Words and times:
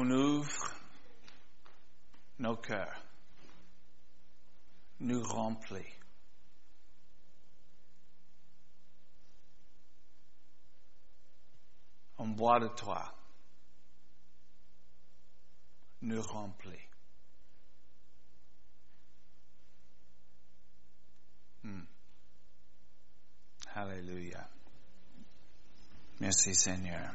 on 0.00 0.10
ouvre 0.10 0.72
nos 2.38 2.56
cœurs, 2.56 3.04
nous 5.00 5.22
remplit. 5.22 5.92
On 12.16 12.28
boit 12.28 12.60
de 12.60 12.68
toi, 12.68 13.14
nous 16.00 16.22
remplit. 16.22 16.88
Hmm. 21.62 21.84
Alléluia. 23.74 24.48
Merci 26.20 26.54
Seigneur. 26.54 27.12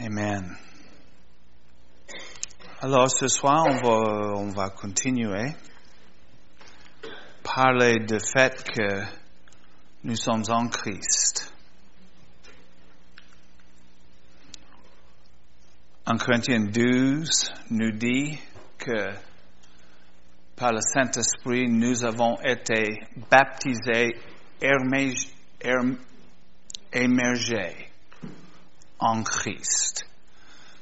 Amen. 0.00 0.56
Alors 2.80 3.10
ce 3.10 3.26
soir, 3.26 3.66
on 3.66 3.76
va, 3.78 4.36
on 4.36 4.50
va 4.50 4.70
continuer. 4.70 5.56
Parler 7.42 7.96
du 8.06 8.20
fait 8.20 8.62
que 8.62 9.02
nous 10.04 10.14
sommes 10.14 10.44
en 10.50 10.68
Christ. 10.68 11.52
En 16.06 16.16
Corinthiens 16.16 16.66
12 16.66 17.52
nous 17.70 17.90
dit 17.90 18.38
que 18.78 19.16
par 20.54 20.72
le 20.72 20.80
Saint-Esprit, 20.80 21.68
nous 21.68 22.04
avons 22.04 22.40
été 22.42 23.00
baptisés, 23.28 24.14
émergés 26.92 27.87
en 28.98 29.22
Christ. 29.22 30.04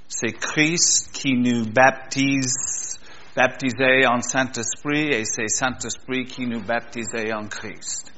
C'est 0.09 0.33
Christ 0.33 1.11
qui 1.13 1.35
nous 1.35 1.67
baptise, 1.67 2.99
baptisé 3.35 4.07
en 4.07 4.21
Saint-Esprit, 4.21 5.09
et 5.09 5.25
c'est 5.25 5.49
Saint-Esprit 5.49 6.25
qui 6.25 6.47
nous 6.47 6.63
baptise 6.63 7.09
en 7.35 7.47
Christ. 7.49 8.13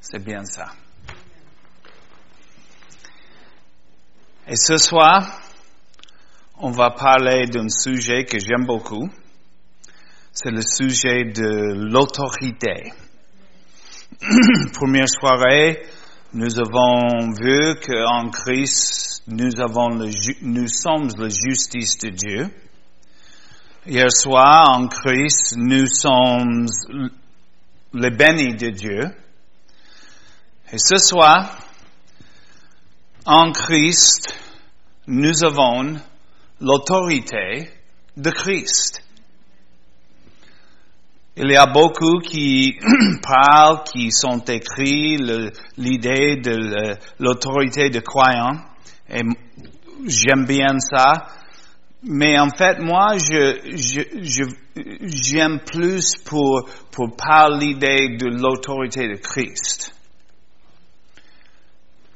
C'est 0.00 0.22
bien 0.22 0.44
ça. 0.44 0.66
Et 4.46 4.56
ce 4.56 4.76
soir, 4.76 5.40
on 6.58 6.72
va 6.72 6.90
parler 6.90 7.46
d'un 7.46 7.68
sujet 7.68 8.24
que 8.24 8.38
j'aime 8.38 8.66
beaucoup. 8.66 9.08
C'est 10.32 10.50
le 10.50 10.62
sujet 10.62 11.24
de 11.24 11.74
l'autorité. 11.90 12.92
Première 14.74 15.08
soirée, 15.08 15.82
nous 16.34 16.58
avons 16.58 17.30
vu 17.32 17.74
qu'en 17.86 18.30
Christ, 18.30 19.11
nous, 19.26 19.60
avons 19.60 19.90
le, 19.90 20.10
nous 20.42 20.68
sommes 20.68 21.08
la 21.18 21.28
justice 21.28 21.98
de 21.98 22.08
Dieu. 22.10 22.50
Hier 23.86 24.10
soir, 24.10 24.78
en 24.78 24.88
Christ, 24.88 25.54
nous 25.56 25.86
sommes 25.86 26.66
les 27.92 28.10
bénis 28.10 28.56
de 28.56 28.70
Dieu. 28.70 29.02
Et 30.72 30.78
ce 30.78 30.96
soir, 30.96 31.58
en 33.24 33.52
Christ, 33.52 34.34
nous 35.06 35.44
avons 35.44 36.00
l'autorité 36.60 37.70
de 38.16 38.30
Christ. 38.30 39.02
Il 41.36 41.50
y 41.50 41.56
a 41.56 41.66
beaucoup 41.66 42.18
qui 42.18 42.78
parlent, 43.22 43.84
qui 43.84 44.10
sont 44.10 44.44
écrits 44.44 45.16
l'idée 45.76 46.36
de 46.36 46.96
l'autorité 47.18 47.88
de 47.90 48.00
croyant. 48.00 48.71
Et 49.12 49.22
j'aime 50.06 50.46
bien 50.46 50.78
ça. 50.80 51.28
Mais 52.04 52.38
en 52.38 52.50
fait, 52.50 52.80
moi, 52.80 53.16
j'aime 55.04 55.60
plus 55.60 56.16
pour, 56.24 56.68
pour 56.90 57.08
l'idée 57.50 58.16
de 58.16 58.26
l'autorité 58.26 59.06
de 59.06 59.16
Christ. 59.16 59.94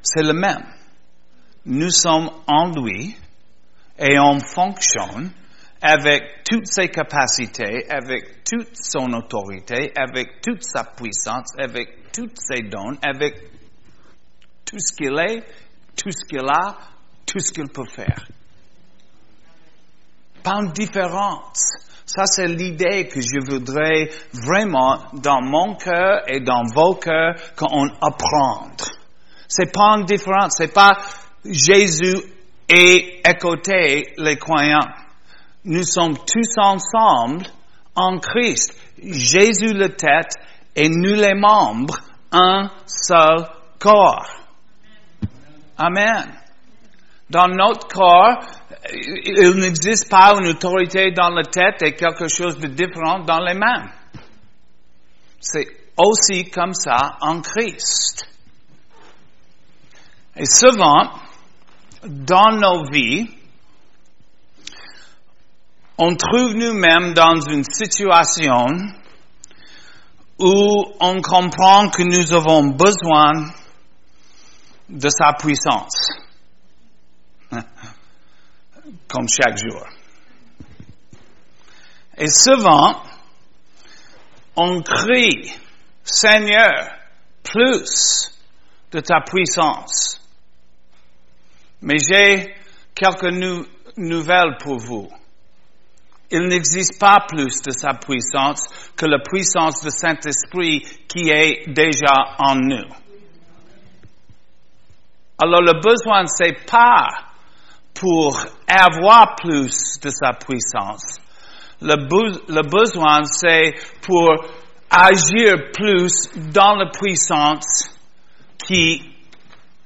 C'est 0.03 0.25
le 0.25 0.33
même. 0.33 0.65
Nous 1.67 1.91
sommes 1.91 2.31
en 2.47 2.73
lui 2.73 3.17
et 3.99 4.19
on 4.19 4.41
fonctionne 4.41 5.31
avec 5.81 6.45
toutes 6.45 6.67
ses 6.67 6.89
capacités, 6.89 7.89
avec 7.91 8.45
toute 8.45 8.75
son 8.75 9.13
autorité, 9.13 9.93
avec 9.97 10.41
toute 10.43 10.63
sa 10.63 10.85
puissance, 10.85 11.53
avec 11.59 12.13
tous 12.13 12.31
ses 12.37 12.63
dons, 12.63 12.97
avec 13.03 13.35
tout 14.65 14.79
ce 14.79 14.95
qu'il 14.95 15.19
est, 15.19 15.45
tout 15.97 16.11
ce 16.11 16.29
qu'il 16.29 16.49
a, 16.49 16.77
tout 17.27 17.39
ce 17.39 17.53
qu'il 17.53 17.69
peut 17.69 17.89
faire. 17.89 18.27
Pas 20.43 20.57
une 20.61 20.73
différence. 20.73 21.61
Ça, 22.05 22.25
c'est 22.27 22.47
l'idée 22.47 23.09
que 23.09 23.21
je 23.21 23.41
voudrais 23.51 24.11
vraiment 24.33 25.03
dans 25.15 25.43
mon 25.43 25.75
cœur 25.75 26.23
et 26.29 26.41
dans 26.41 26.63
vos 26.73 26.95
cœurs 26.95 27.35
qu'on 27.57 27.89
apprendre. 28.01 28.85
C'est 29.49 29.73
pas 29.73 29.97
une 29.99 30.05
différence. 30.05 30.55
C'est 30.59 30.73
pas 30.73 30.99
Jésus 31.45 32.17
et 32.69 33.23
écouter 33.25 34.13
les 34.19 34.37
croyants 34.37 34.87
nous 35.67 35.83
sommes 35.83 36.17
tous 36.17 36.55
ensemble 36.59 37.45
en 37.97 38.19
Christ. 38.19 38.73
Jésus 39.03 39.75
le 39.75 39.89
tête 39.89 40.33
et 40.77 40.89
nous 40.89 41.15
les 41.15 41.35
membres, 41.35 41.99
un 42.31 42.71
seul 42.87 43.49
corps. 43.79 44.31
Amen. 45.79 46.33
Dans 47.29 47.49
notre 47.49 47.89
corps, 47.89 48.41
il 48.93 49.51
n'existe 49.57 50.09
pas 50.09 50.35
une 50.39 50.49
autorité 50.49 51.11
dans 51.11 51.31
la 51.31 51.43
tête 51.43 51.83
et 51.83 51.95
quelque 51.95 52.29
chose 52.29 52.59
de 52.59 52.69
différent 52.69 53.21
dans 53.21 53.41
les 53.41 53.55
mains. 53.55 53.87
C'est 55.41 55.67
aussi 55.97 56.51
comme 56.51 56.75
ça 56.75 57.17
en 57.21 57.41
Christ. 57.41 58.29
Et 60.37 60.47
souvent, 60.47 61.11
dans 62.05 62.53
nos 62.53 62.89
vies, 62.91 63.29
on 65.99 66.15
trouve 66.15 66.55
nous-mêmes 66.55 67.15
dans 67.15 67.41
une 67.41 67.65
situation 67.65 68.67
où 70.39 70.85
on 71.01 71.23
comprend 71.23 71.89
que 71.89 72.03
nous 72.03 72.33
avons 72.35 72.67
besoin 72.69 73.51
de 74.89 75.09
sa 75.09 75.33
puissance, 75.33 76.11
comme 79.09 79.29
chaque 79.29 79.59
jour. 79.59 79.87
Et 82.17 82.29
souvent, 82.29 83.03
on 84.57 84.83
crie, 84.83 85.53
Seigneur, 86.03 86.89
plus 87.43 88.33
de 88.91 89.01
ta 89.01 89.21
puissance. 89.21 90.21
Mais 91.83 91.97
j'ai 91.99 92.55
quelques 92.95 93.33
nouvelles 93.97 94.57
pour 94.61 94.79
vous. 94.79 95.09
Il 96.31 96.49
n'existe 96.49 96.99
pas 96.99 97.19
plus 97.29 97.63
de 97.63 97.71
sa 97.71 97.95
puissance 97.95 98.67
que 98.97 99.07
la 99.07 99.19
puissance 99.19 99.83
du 99.83 99.91
Saint-Esprit 99.91 100.81
qui 101.07 101.29
est 101.29 101.69
déjà 101.69 102.37
en 102.39 102.57
nous. 102.57 102.89
Alors 105.39 105.61
le 105.61 105.81
besoin, 105.81 106.27
c'est 106.27 106.65
pas 106.67 107.09
pour 107.93 108.39
avoir 108.67 109.37
plus 109.37 110.01
de 110.03 110.11
sa 110.11 110.33
puissance. 110.33 111.19
Le, 111.83 111.97
le 112.49 112.63
besoin, 112.63 113.25
c'est 113.25 113.75
pour 114.01 114.47
agir 114.91 115.73
plus 115.75 116.31
dans 116.53 116.77
la 116.77 116.91
puissance 116.91 117.91
qui 118.67 119.03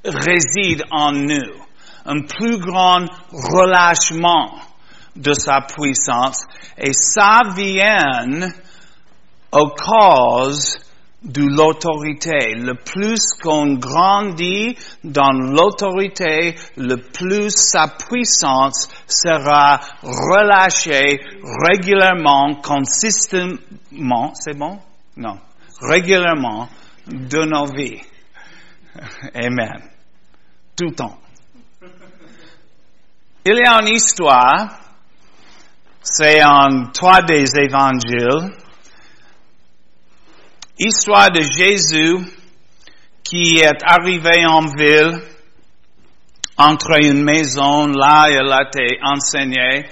réside 0.05 0.85
en 0.91 1.13
nous. 1.13 1.61
Un 2.07 2.23
plus 2.23 2.59
grand 2.59 3.07
relâchement 3.33 4.55
de 5.17 5.33
sa 5.35 5.63
puissance 5.63 6.47
et 6.79 6.93
ça 6.93 7.41
vient 7.55 8.53
aux 9.53 9.71
cause 9.71 10.79
de 11.23 11.43
l'autorité. 11.43 12.55
Le 12.55 12.75
plus 12.75 13.21
qu'on 13.43 13.75
grandit 13.75 14.77
dans 15.05 15.33
l'autorité, 15.33 16.55
le 16.77 16.97
plus 16.97 17.51
sa 17.51 17.89
puissance 17.89 18.89
sera 19.07 19.81
relâchée 20.03 21.21
régulièrement, 21.43 22.57
consistamment, 22.63 24.33
c'est 24.35 24.59
bon? 24.59 24.79
Non. 25.17 25.39
Régulièrement 25.81 26.69
de 27.07 27.45
nos 27.45 27.67
vies. 27.67 28.01
Amen. 29.35 29.83
Tout 30.77 30.87
le 30.87 30.95
temps. 30.95 31.19
Il 33.45 33.57
y 33.57 33.67
a 33.67 33.81
une 33.81 33.89
histoire 33.89 34.81
c'est 36.03 36.43
en 36.43 36.91
trois 36.93 37.23
des 37.23 37.45
évangiles, 37.59 38.53
histoire 40.81 41.31
de 41.31 41.43
Jésus 41.43 42.17
qui 43.23 43.59
est 43.59 43.83
arrivé 43.85 44.45
en 44.47 44.63
ville 44.67 45.21
entre 46.57 47.03
une 47.03 47.23
maison, 47.23 47.87
là, 47.87 48.27
elle 48.29 48.53
a 48.53 48.63
été 48.67 48.99
enseignée, 49.03 49.87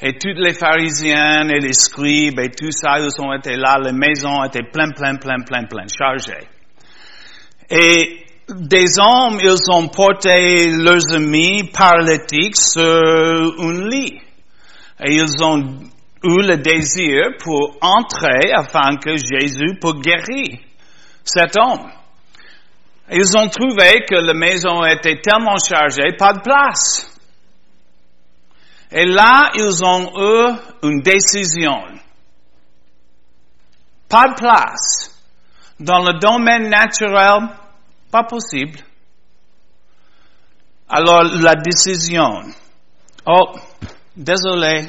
et 0.00 0.12
toutes 0.18 0.38
les 0.38 0.54
pharisiens 0.54 1.48
et 1.48 1.60
les 1.60 1.72
scribes 1.72 2.38
et 2.38 2.50
tout 2.50 2.70
ça, 2.70 2.98
ils 3.00 3.20
ont 3.20 3.32
été 3.32 3.56
là, 3.56 3.78
les 3.82 3.92
maisons 3.92 4.44
étaient 4.44 4.70
plein, 4.70 4.90
plein, 4.90 5.16
plein, 5.16 5.42
plein, 5.42 5.64
plein, 5.64 5.86
chargées. 5.88 6.46
Et 7.70 8.24
des 8.48 8.98
hommes, 8.98 9.40
ils 9.42 9.70
ont 9.72 9.88
porté 9.88 10.70
leurs 10.70 11.12
amis 11.14 11.70
paralytiques 11.72 12.56
sur 12.56 12.82
un 12.82 13.88
lit. 13.88 14.20
Et 15.04 15.16
ils 15.16 15.42
ont 15.42 15.80
eu 16.22 16.42
le 16.42 16.56
désir 16.56 17.36
pour 17.42 17.76
entrer 17.80 18.52
afin 18.52 18.96
que 18.96 19.16
Jésus 19.16 19.78
puisse 19.80 20.00
guérir 20.02 20.58
cet 21.24 21.56
homme. 21.56 21.90
Ils 23.10 23.36
ont 23.36 23.48
trouvé 23.48 24.04
que 24.08 24.16
la 24.16 24.34
maison 24.34 24.84
était 24.84 25.20
tellement 25.20 25.58
chargée, 25.58 26.16
pas 26.18 26.32
de 26.32 26.40
place. 26.40 27.12
Et 28.90 29.04
là, 29.04 29.52
ils 29.54 29.84
ont 29.84 30.12
eu 30.16 30.54
une 30.82 31.02
décision. 31.02 31.82
Pas 34.08 34.28
de 34.28 34.34
place. 34.34 35.12
Dans 35.78 36.02
le 36.02 36.18
domaine 36.18 36.68
naturel, 36.68 37.48
pas 38.10 38.24
possible. 38.24 38.78
Alors, 40.88 41.24
la 41.24 41.54
décision. 41.56 42.42
Oh, 43.26 43.52
désolé, 44.16 44.86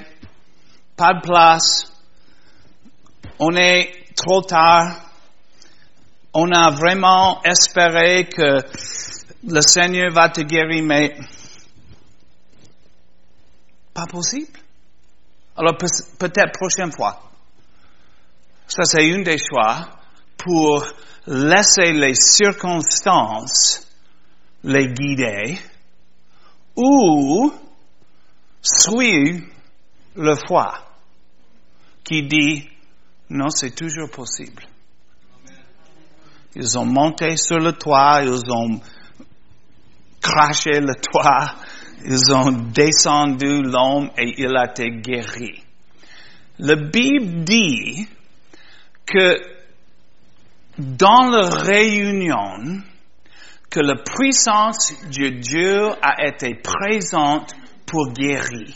pas 0.98 1.14
de 1.14 1.22
place. 1.22 1.92
On 3.40 3.56
est 3.56 4.14
trop 4.16 4.42
tard. 4.42 4.96
On 6.34 6.52
a 6.52 6.72
vraiment 6.72 7.42
espéré 7.44 8.28
que 8.28 8.62
le 9.48 9.62
Seigneur 9.62 10.12
va 10.12 10.30
te 10.30 10.42
guérir, 10.42 10.84
mais 10.84 11.16
pas 13.94 14.06
possible. 14.08 14.60
Alors 15.56 15.78
peut-être 15.78 16.52
prochaine 16.58 16.92
fois. 16.92 17.22
Ça, 18.68 18.84
c'est 18.84 19.08
une 19.08 19.24
des 19.24 19.38
choix 19.38 19.88
pour 20.38 20.86
laisser 21.26 21.94
les 21.94 22.16
circonstances 22.16 23.88
les 24.64 24.88
guider 24.88 25.60
ou 26.76 27.52
suivre 28.62 29.46
le 30.16 30.36
foi 30.48 30.87
qui 32.08 32.24
dit 32.24 32.68
non, 33.30 33.50
c'est 33.50 33.76
toujours 33.76 34.10
possible. 34.10 34.64
Ils 36.56 36.78
ont 36.78 36.86
monté 36.86 37.36
sur 37.36 37.60
le 37.60 37.74
toit, 37.74 38.22
ils 38.24 38.42
ont 38.50 38.80
craché 40.22 40.80
le 40.80 40.96
toit, 40.96 41.56
ils 42.06 42.34
ont 42.34 42.52
descendu 42.72 43.62
l'homme 43.62 44.10
et 44.18 44.42
il 44.42 44.56
a 44.56 44.70
été 44.70 44.90
guéri. 44.90 45.62
La 46.60 46.76
Bible 46.76 47.44
dit 47.44 48.08
que 49.06 49.40
dans 50.78 51.30
la 51.30 51.50
réunion, 51.50 52.82
que 53.70 53.82
la 53.82 53.96
puissance 53.98 54.94
de 55.10 55.30
Dieu 55.30 55.90
a 56.02 56.26
été 56.26 56.56
présente 56.56 57.54
pour 57.86 58.14
guérir. 58.14 58.74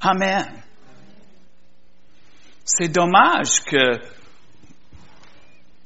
Amen. 0.00 0.61
C'est 2.74 2.88
dommage 2.88 3.60
que 3.66 4.00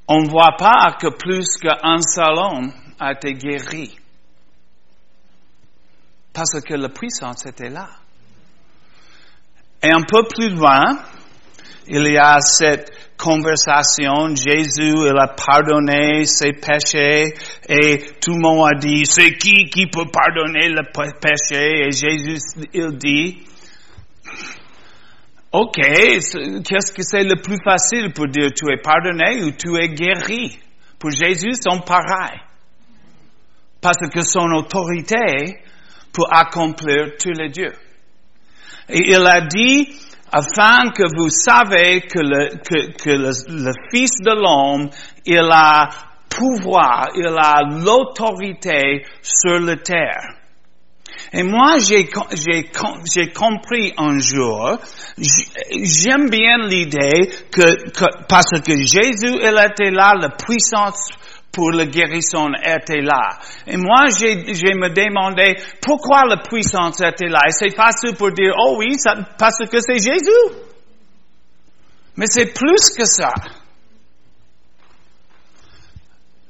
on 0.07 0.23
ne 0.23 0.29
voit 0.29 0.57
pas 0.57 0.97
que 1.01 1.09
plus 1.09 1.57
qu'un 1.61 1.99
homme 2.17 2.73
a 3.01 3.11
été 3.11 3.33
guéri. 3.33 3.99
Parce 6.33 6.61
que 6.61 6.75
la 6.75 6.89
puissance 6.89 7.45
était 7.47 7.71
là. 7.71 7.89
Et 9.83 9.91
un 9.91 10.03
peu 10.03 10.29
plus 10.29 10.51
loin, 10.51 10.97
il 11.89 12.07
y 12.07 12.19
a 12.19 12.39
cette 12.39 12.93
conversation, 13.17 14.37
Jésus, 14.37 14.95
il 14.95 15.19
a 15.19 15.35
pardonné 15.35 16.25
ses 16.25 16.53
péchés 16.53 17.35
et 17.69 18.13
tout 18.21 18.33
le 18.33 18.41
monde 18.41 18.69
a 18.69 18.79
dit, 18.79 19.05
c'est 19.07 19.37
qui 19.37 19.65
qui 19.65 19.87
peut 19.89 20.07
pardonner 20.13 20.69
le 20.69 20.85
péché? 20.93 21.87
Et 21.87 21.91
Jésus, 21.91 22.39
il 22.73 22.97
dit, 22.97 23.45
OK, 25.59 25.77
qu'est-ce 25.77 26.93
que 26.93 27.03
c'est 27.03 27.25
le 27.25 27.41
plus 27.41 27.57
facile 27.65 28.13
pour 28.13 28.29
dire 28.29 28.51
tu 28.53 28.71
es 28.71 28.77
pardonné 28.77 29.43
ou 29.43 29.53
tu 29.53 29.75
es 29.81 29.89
guéri? 29.89 30.59
Pour 30.99 31.11
Jésus, 31.11 31.55
sont 31.55 31.81
pareils. 31.81 32.41
Parce 33.81 34.07
que 34.13 34.21
son 34.21 34.51
autorité 34.53 35.63
pour 36.13 36.31
accomplir 36.31 37.17
tous 37.19 37.33
les 37.33 37.49
dieux. 37.49 37.73
Et 38.91 39.13
il 39.13 39.27
a 39.27 39.41
dit, 39.41 39.89
afin 40.31 40.91
que 40.91 41.05
vous 41.17 41.31
savez 41.31 42.03
que 42.03 42.21
le 42.21 43.33
Fils 43.91 44.21
de 44.21 44.35
l'homme, 44.35 44.91
il 45.25 45.49
a 45.51 45.89
pouvoir, 46.29 47.09
il 47.17 47.29
a 47.29 47.63
l'autorité 47.83 49.07
sur 49.23 49.59
la 49.61 49.77
terre. 49.77 50.35
Et 51.33 51.43
moi, 51.43 51.79
j'ai, 51.79 52.09
compris 53.33 53.93
un 53.97 54.19
jour, 54.19 54.79
j'aime 55.19 56.29
bien 56.31 56.59
l'idée 56.67 57.31
que, 57.51 58.27
parce 58.27 58.61
que 58.65 58.77
Jésus, 58.77 59.37
était 59.37 59.91
là, 59.91 60.15
la 60.15 60.31
puissance 60.31 61.11
pour 61.57 61.73
la 61.73 61.87
guérison 61.87 62.51
était 62.63 63.01
là. 63.01 63.39
Et 63.67 63.79
moi, 63.79 64.09
j'ai, 64.19 64.37
me 64.75 64.91
demandé 64.91 65.57
pourquoi 65.81 66.25
la 66.27 66.37
puissance 66.37 67.01
était 67.01 67.29
là. 67.29 67.41
Et 67.49 67.53
c'est 67.53 67.75
facile 67.75 68.15
pour 68.17 68.31
dire, 68.33 68.53
oh 68.59 68.77
oui, 68.79 68.97
parce 69.39 69.59
que 69.71 69.79
c'est 69.81 69.99
Jésus. 69.99 70.55
Mais 72.17 72.27
c'est 72.27 72.53
plus 72.53 72.91
que 72.97 73.07
ça. 73.07 73.33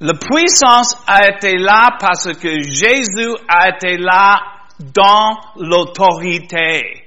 La 0.00 0.12
puissance 0.14 0.96
a 1.06 1.28
été 1.28 1.56
là 1.56 1.96
parce 1.98 2.32
que 2.34 2.60
Jésus 2.62 3.34
a 3.48 3.70
été 3.70 3.96
là 3.96 4.55
dans 4.80 5.38
l'autorité. 5.56 7.04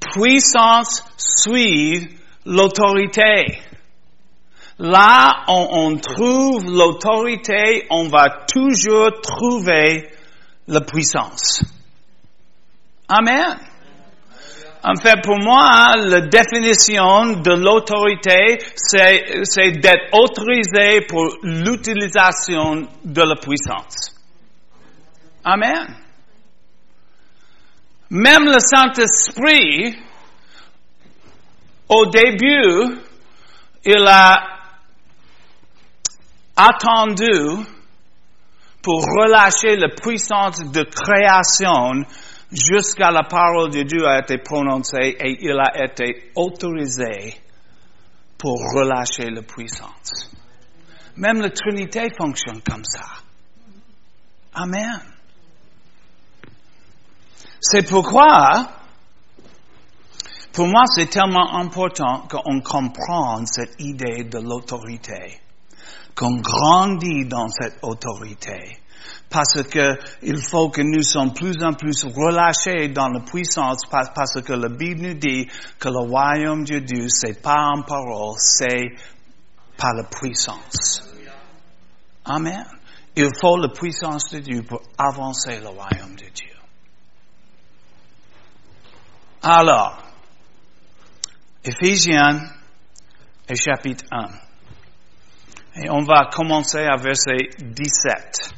Puissance 0.00 1.04
suit 1.16 2.08
l'autorité. 2.46 3.60
Là, 4.78 5.44
on, 5.48 5.68
on 5.70 5.96
trouve 5.96 6.64
l'autorité, 6.66 7.86
on 7.90 8.08
va 8.08 8.44
toujours 8.52 9.20
trouver 9.22 10.10
la 10.66 10.80
puissance. 10.80 11.62
Amen. 13.08 13.56
En 14.86 14.96
fait, 14.96 15.22
pour 15.22 15.38
moi, 15.38 15.96
la 15.96 16.20
définition 16.22 17.40
de 17.40 17.52
l'autorité, 17.52 18.58
c'est 18.74 19.70
d'être 19.80 20.12
autorisé 20.12 21.00
pour 21.08 21.24
l'utilisation 21.42 22.86
de 23.02 23.22
la 23.22 23.36
puissance. 23.36 24.14
Amen. 25.42 26.03
Même 28.14 28.44
le 28.44 28.60
Saint-Esprit, 28.60 29.98
au 31.88 32.06
début, 32.06 33.00
il 33.84 34.06
a 34.06 34.36
attendu 36.54 37.66
pour 38.80 39.02
relâcher 39.02 39.74
la 39.74 39.88
puissance 39.88 40.60
de 40.70 40.84
création 40.84 42.04
jusqu'à 42.52 43.10
la 43.10 43.24
parole 43.24 43.70
de 43.70 43.82
Dieu 43.82 44.06
a 44.06 44.20
été 44.20 44.38
prononcée 44.38 45.16
et 45.18 45.36
il 45.40 45.58
a 45.58 45.84
été 45.84 46.30
autorisé 46.36 47.34
pour 48.38 48.60
relâcher 48.76 49.28
la 49.28 49.42
puissance. 49.42 50.30
Même 51.16 51.40
la 51.40 51.50
Trinité 51.50 52.10
fonctionne 52.16 52.62
comme 52.62 52.84
ça. 52.84 53.06
Amen. 54.54 55.13
C'est 57.66 57.88
pourquoi, 57.88 58.68
pour 60.52 60.66
moi, 60.66 60.82
c'est 60.94 61.08
tellement 61.08 61.54
important 61.54 62.26
qu'on 62.28 62.60
comprenne 62.60 63.46
cette 63.46 63.80
idée 63.80 64.24
de 64.24 64.38
l'autorité 64.38 65.40
qu'on 66.14 66.36
grandit 66.40 67.26
dans 67.26 67.48
cette 67.48 67.78
autorité. 67.82 68.78
Parce 69.30 69.62
que 69.64 69.98
il 70.22 70.38
faut 70.38 70.68
que 70.68 70.80
nous 70.82 71.02
sommes 71.02 71.32
plus 71.32 71.62
en 71.62 71.72
plus 71.72 72.04
relâchés 72.04 72.88
dans 72.88 73.08
la 73.08 73.20
puissance 73.20 73.82
parce 73.90 74.40
que 74.42 74.52
la 74.52 74.68
Bible 74.68 75.00
nous 75.00 75.14
dit 75.14 75.48
que 75.78 75.88
le 75.88 76.08
royaume 76.08 76.64
de 76.64 76.78
Dieu 76.78 77.06
c'est 77.08 77.42
pas 77.42 77.70
en 77.74 77.82
parole, 77.82 78.34
c'est 78.38 78.92
par 79.76 79.94
la 79.94 80.04
puissance. 80.04 81.02
Amen. 82.24 82.64
Il 83.16 83.30
faut 83.40 83.56
la 83.56 83.68
puissance 83.68 84.30
de 84.30 84.38
Dieu 84.38 84.62
pour 84.62 84.82
avancer 84.98 85.58
le 85.60 85.68
royaume 85.68 86.14
de 86.16 86.30
Dieu. 86.32 86.53
Alors, 89.46 90.02
Éphésiens 91.62 92.50
et 93.46 93.54
chapitre 93.54 94.06
1. 94.10 95.82
Et 95.82 95.90
on 95.90 96.02
va 96.02 96.30
commencer 96.32 96.78
à 96.78 96.96
verset 96.96 97.50
17. 97.58 98.54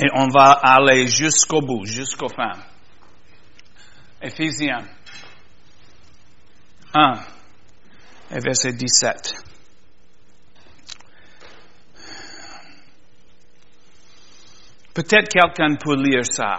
Et 0.00 0.08
on 0.12 0.28
va 0.28 0.50
aller 0.50 1.06
jusqu'au 1.06 1.62
bout, 1.62 1.86
jusqu'au 1.86 2.28
fin. 2.28 2.60
Éphésiens 4.20 4.86
1 6.92 7.12
et 8.32 8.38
verset 8.40 8.74
17. 8.74 9.34
Peut-être 14.92 15.30
quelqu'un 15.30 15.76
peut 15.76 15.96
lire 15.96 16.26
ça, 16.26 16.58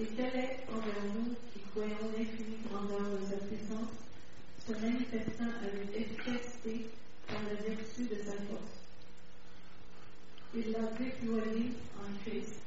Et 0.00 0.06
quelle 0.16 0.36
est 0.36 0.64
envers 0.70 1.02
nous 1.12 1.34
qui 1.52 1.58
croyons 1.70 2.12
l'infinie 2.16 2.62
grandeur 2.70 3.18
de 3.18 3.26
sa 3.26 3.36
puissance, 3.46 3.98
se 4.64 4.72
manifestant 4.72 5.50
avec 5.58 5.90
efficacité 5.92 6.86
par 7.26 7.42
la 7.42 7.54
vertu 7.54 8.04
de 8.04 8.14
sa 8.22 8.38
force. 8.46 8.78
Il 10.54 10.70
l'a 10.70 10.86
déployé 10.94 11.72
en 11.98 12.14
Christ, 12.22 12.60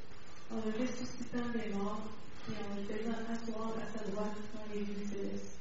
en 0.52 0.58
le 0.58 0.72
ressuscitant 0.76 1.48
des 1.56 1.72
morts 1.74 2.04
et 2.50 2.58
en 2.60 2.76
le 2.76 2.84
faisant 2.84 3.24
asseoir 3.32 3.74
à 3.80 3.98
sa 3.98 4.04
droite 4.12 4.36
dans 4.54 4.74
les 4.74 4.82
lieux 4.82 5.08
célestes. 5.08 5.56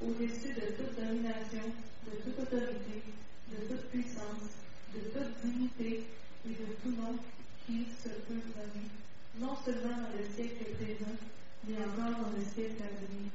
Au-dessus 0.00 0.54
de 0.54 0.72
toute 0.72 0.96
domination, 0.96 1.68
de 2.06 2.16
toute 2.16 2.38
autorité, 2.38 3.02
de 3.52 3.56
toute 3.68 3.90
puissance, 3.90 4.56
de 4.94 5.00
toute 5.00 5.44
dignité 5.44 6.04
et 6.46 6.48
de 6.48 6.72
tout 6.82 6.96
nom 6.96 7.14
qui 7.66 7.84
se 8.02 8.08
peut 8.08 8.40
nommer, 8.56 8.88
non 9.38 9.54
seulement 9.64 9.96
dans 9.96 10.18
le 10.18 10.24
siècle 10.34 10.64
présent, 10.76 11.16
mais 11.66 11.76
encore 11.78 12.22
dans 12.22 12.36
le 12.36 12.44
siècle 12.44 12.82
à 12.82 12.88
venir. 13.00 13.30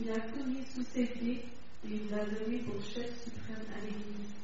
Il 0.00 0.10
a 0.10 0.20
tout 0.20 0.44
mis 0.44 0.64
sous 0.66 0.84
ses 0.92 1.06
pieds 1.06 1.44
et 1.84 1.88
il 1.88 2.10
l'a 2.10 2.24
donné 2.24 2.58
pour 2.58 2.82
chef 2.82 3.22
suprême 3.24 3.64
à 3.74 3.80
l'Église, 3.80 4.34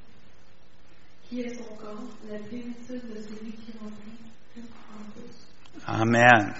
qui 1.28 1.40
est 1.40 1.54
son 1.54 1.76
corps, 1.76 2.04
la 2.30 2.38
plénitude 2.38 3.09
de 3.14 3.21
celui 3.23 3.52
qui 3.52 3.73
remplit 3.78 4.18
tout 4.54 4.62
en 4.92 5.04
tous. 5.12 5.83
Amen. 5.87 6.54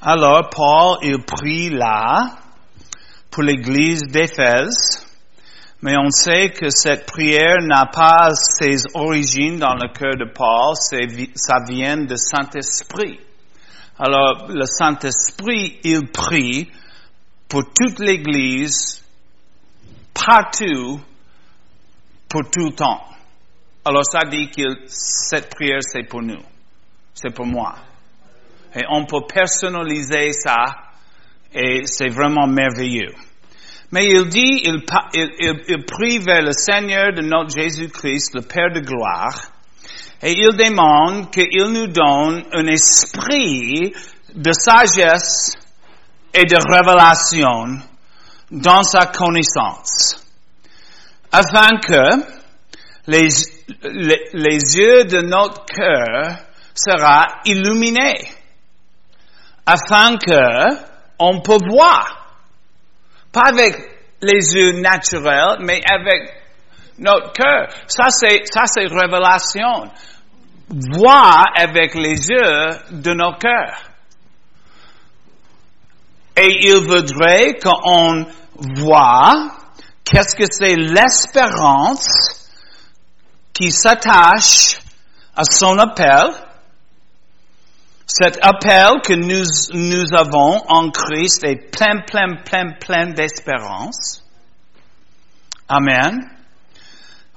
Alors, 0.00 0.48
Paul, 0.50 0.98
il 1.02 1.18
prie 1.24 1.70
là 1.70 2.36
pour 3.30 3.42
l'église 3.42 4.02
d'Éphèse, 4.02 5.07
mais 5.80 5.96
on 5.96 6.10
sait 6.10 6.50
que 6.50 6.70
cette 6.70 7.06
prière 7.06 7.58
n'a 7.60 7.86
pas 7.86 8.30
ses 8.34 8.78
origines 8.94 9.58
dans 9.58 9.74
le 9.74 9.92
cœur 9.92 10.16
de 10.16 10.32
Paul, 10.32 10.74
ça 10.76 11.60
vient 11.68 11.98
du 11.98 12.16
Saint-Esprit. 12.16 13.20
Alors, 13.98 14.48
le 14.48 14.64
Saint-Esprit, 14.64 15.78
il 15.84 16.10
prie 16.10 16.68
pour 17.48 17.62
toute 17.72 18.00
l'église, 18.00 19.04
partout, 20.12 21.00
pour 22.28 22.42
tout 22.50 22.66
le 22.66 22.74
temps. 22.74 23.04
Alors, 23.84 24.04
ça 24.04 24.20
dit 24.28 24.50
que 24.50 24.84
cette 24.86 25.54
prière, 25.54 25.80
c'est 25.80 26.08
pour 26.08 26.22
nous. 26.22 26.42
C'est 27.14 27.34
pour 27.34 27.46
moi. 27.46 27.74
Et 28.74 28.82
on 28.90 29.06
peut 29.06 29.26
personnaliser 29.32 30.32
ça 30.32 30.64
et 31.52 31.86
c'est 31.86 32.08
vraiment 32.08 32.46
merveilleux. 32.46 33.14
Mais 33.90 34.04
il 34.04 34.28
dit, 34.28 34.62
il, 34.64 34.82
il 35.14 35.84
prie 35.86 36.18
vers 36.18 36.42
le 36.42 36.52
Seigneur 36.52 37.12
de 37.14 37.22
notre 37.22 37.50
Jésus-Christ, 37.58 38.34
le 38.34 38.42
Père 38.42 38.70
de 38.72 38.80
gloire, 38.80 39.50
et 40.22 40.32
il 40.32 40.56
demande 40.56 41.30
qu'il 41.30 41.72
nous 41.72 41.86
donne 41.86 42.44
un 42.52 42.66
esprit 42.66 43.94
de 44.34 44.52
sagesse 44.52 45.54
et 46.34 46.44
de 46.44 46.56
révélation 46.70 47.78
dans 48.50 48.82
sa 48.82 49.06
connaissance, 49.06 50.22
afin 51.32 51.78
que 51.78 52.38
les, 53.06 53.28
les, 53.84 54.20
les 54.34 54.76
yeux 54.76 55.04
de 55.04 55.22
notre 55.22 55.64
cœur 55.64 56.36
sera 56.74 57.24
illuminés, 57.46 58.28
afin 59.64 60.16
que 60.16 60.88
on 61.18 61.40
peut 61.40 61.58
voir, 61.68 62.17
pas 63.38 63.50
avec 63.50 63.76
les 64.20 64.54
yeux 64.54 64.80
naturels, 64.80 65.58
mais 65.60 65.80
avec 65.88 66.28
notre 66.98 67.32
cœur. 67.32 67.68
Ça 67.86 68.06
c'est, 68.10 68.42
ça 68.52 68.62
c'est 68.66 68.86
révélation. 68.86 69.92
Voir 70.68 71.44
avec 71.54 71.94
les 71.94 72.28
yeux 72.28 72.70
de 72.90 73.14
nos 73.14 73.34
cœurs. 73.38 73.80
Et 76.36 76.68
il 76.68 76.84
voudrait 76.86 77.58
qu'on 77.62 78.26
voit 78.76 79.50
qu'est-ce 80.04 80.36
que 80.36 80.44
c'est 80.50 80.76
l'espérance 80.76 82.06
qui 83.52 83.70
s'attache 83.70 84.78
à 85.36 85.42
son 85.44 85.78
appel, 85.78 86.30
cet 88.10 88.38
appel 88.40 89.02
que 89.04 89.12
nous, 89.12 89.44
nous 89.74 90.14
avons 90.14 90.62
en 90.66 90.90
Christ 90.90 91.44
est 91.44 91.70
plein, 91.70 92.00
plein, 92.06 92.36
plein, 92.42 92.72
plein 92.80 93.12
d'espérance. 93.12 94.24
Amen. 95.68 96.18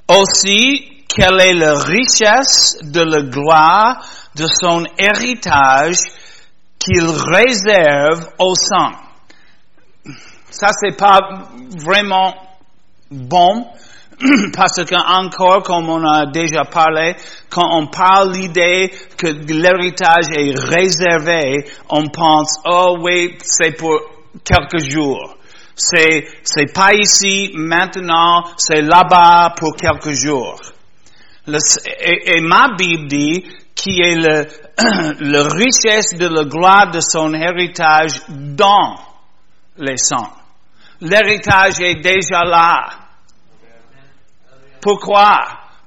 Aussi, 0.08 1.04
quelle 1.10 1.42
est 1.42 1.54
la 1.54 1.78
richesse 1.78 2.78
de 2.84 3.02
la 3.02 3.22
gloire 3.22 4.08
de 4.36 4.46
son 4.48 4.86
héritage 4.98 5.98
qu'il 6.80 7.06
réserve 7.06 8.30
aux 8.40 8.56
saints? 8.56 8.98
Ça, 10.50 10.70
c'est 10.80 10.96
pas 10.96 11.20
vraiment 11.84 12.34
bon, 13.10 13.68
parce 14.56 14.84
que 14.84 14.96
encore, 14.96 15.64
comme 15.64 15.90
on 15.90 16.04
a 16.06 16.26
déjà 16.28 16.64
parlé, 16.64 17.16
quand 17.50 17.68
on 17.72 17.88
parle 17.88 18.34
l'idée 18.34 18.92
que 19.18 19.28
l'héritage 19.28 20.26
est 20.36 20.58
réservé, 20.58 21.66
on 21.90 22.08
pense, 22.10 22.60
oh 22.66 22.98
oui, 23.02 23.38
c'est 23.42 23.76
pour 23.78 24.00
quelques 24.44 24.84
jours. 24.90 25.38
C'est, 25.76 26.28
c'est 26.44 26.72
pas 26.74 26.94
ici, 26.94 27.52
maintenant, 27.56 28.44
c'est 28.58 28.82
là-bas 28.82 29.56
pour 29.58 29.76
quelques 29.76 30.14
jours. 30.14 30.60
Et, 31.48 32.40
ma 32.42 32.76
Bible 32.78 33.08
dit 33.08 33.44
qui 33.74 34.00
est 34.02 34.16
le, 34.16 34.46
le 35.20 35.42
richesse 35.42 36.16
de 36.18 36.28
la 36.28 36.44
gloire 36.44 36.92
de 36.92 37.00
son 37.00 37.34
héritage 37.34 38.22
dans 38.30 38.96
les 39.78 39.98
saints. 39.98 40.32
L'héritage 41.00 41.80
est 41.80 41.96
déjà 41.96 42.44
là. 42.44 43.01
Pourquoi? 44.82 45.38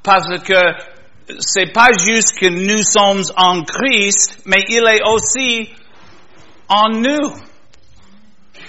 Parce 0.02 0.40
que 0.42 0.60
c'est 1.38 1.72
pas 1.72 1.88
juste 1.98 2.38
que 2.38 2.46
nous 2.46 2.82
sommes 2.82 3.24
en 3.36 3.62
Christ, 3.62 4.42
mais 4.44 4.64
il 4.68 4.84
est 4.86 5.02
aussi 5.06 5.70
en 6.68 6.90
nous. 6.90 7.34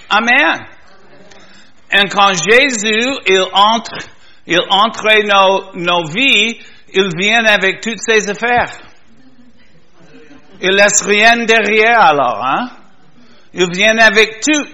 Amen. 0.09 0.65
Et 1.91 2.07
quand 2.09 2.33
Jésus, 2.33 3.09
il 3.27 3.45
entre, 3.53 3.97
il 4.47 4.59
entre 4.69 5.73
nos, 5.75 6.05
vies, 6.05 6.59
il 6.93 7.09
vient 7.17 7.45
avec 7.45 7.81
toutes 7.81 7.99
ses 7.99 8.29
affaires. 8.29 8.71
Il 10.61 10.71
laisse 10.71 11.03
rien 11.05 11.45
derrière 11.45 12.01
alors, 12.01 12.43
hein? 12.43 12.69
Il 13.53 13.69
vient 13.71 13.97
avec 13.97 14.41
tout. 14.41 14.65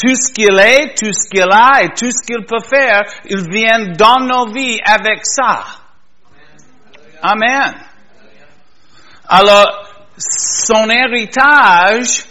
Tout 0.00 0.14
ce 0.14 0.32
qu'il 0.32 0.58
est, 0.58 0.94
tout 0.96 1.12
ce 1.12 1.28
qu'il 1.28 1.50
a 1.50 1.82
et 1.82 1.88
tout 1.88 2.10
ce 2.10 2.24
qu'il 2.24 2.46
peut 2.46 2.64
faire, 2.64 3.02
il 3.28 3.50
vient 3.50 3.92
dans 3.94 4.20
nos 4.20 4.52
vies 4.52 4.78
avec 4.84 5.26
ça. 5.26 5.64
Amen. 7.20 7.74
Alors, 9.28 9.88
son 10.16 10.88
héritage 10.88 12.24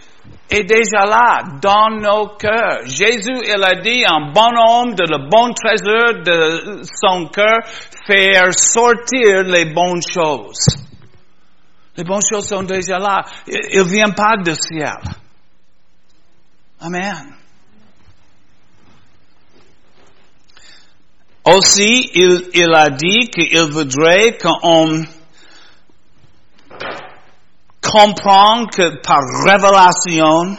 est 0.49 0.63
déjà 0.63 1.05
là, 1.05 1.43
dans 1.61 1.89
nos 1.89 2.29
cœurs. 2.37 2.85
Jésus, 2.85 3.35
il 3.43 3.63
a 3.63 3.81
dit, 3.81 4.03
un 4.07 4.31
bon 4.31 4.55
homme 4.55 4.95
de 4.95 5.03
le 5.03 5.29
bon 5.29 5.53
trésor 5.53 6.23
de 6.23 6.81
son 6.83 7.27
cœur, 7.27 7.59
faire 8.05 8.53
sortir 8.53 9.43
les 9.43 9.65
bonnes 9.73 10.01
choses. 10.01 10.67
Les 11.97 12.03
bonnes 12.03 12.21
choses 12.29 12.47
sont 12.47 12.63
déjà 12.63 12.97
là. 12.97 13.25
Il 13.47 13.79
ne 13.79 13.83
vient 13.83 14.11
pas 14.11 14.37
du 14.37 14.53
ciel. 14.55 14.93
Amen. 16.79 17.36
Aussi, 21.47 22.11
il, 22.13 22.73
a 22.75 22.89
dit 22.89 23.29
qu'il 23.29 23.71
voudrait 23.71 24.37
qu'on 24.37 25.05
comprendre 27.81 28.69
que 28.69 29.01
par 29.01 29.21
révélation, 29.45 30.57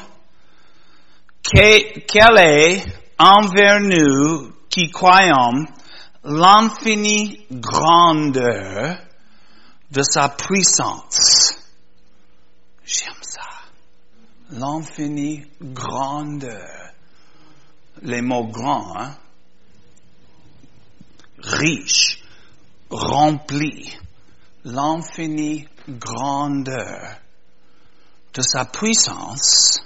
que- 1.45 2.00
quelle 2.07 2.38
est 2.38 2.85
envers 3.18 3.80
nous 3.80 4.50
qui 4.71 4.90
croyons 4.90 5.66
l'infinie 6.25 7.45
grandeur 7.50 8.99
de 9.90 10.02
sa 10.02 10.30
puissance. 10.30 11.54
J'aime 12.85 13.23
ça. 13.23 13.42
L'infinie 14.50 15.45
grandeur. 15.61 16.92
Les 18.02 18.23
mots 18.23 18.47
grands, 18.47 18.97
hein? 18.97 19.16
Riche, 21.42 22.23
rempli. 22.90 23.97
L'infinie 24.64 25.66
grandeur 25.88 27.16
de 28.35 28.42
sa 28.42 28.64
puissance. 28.66 29.78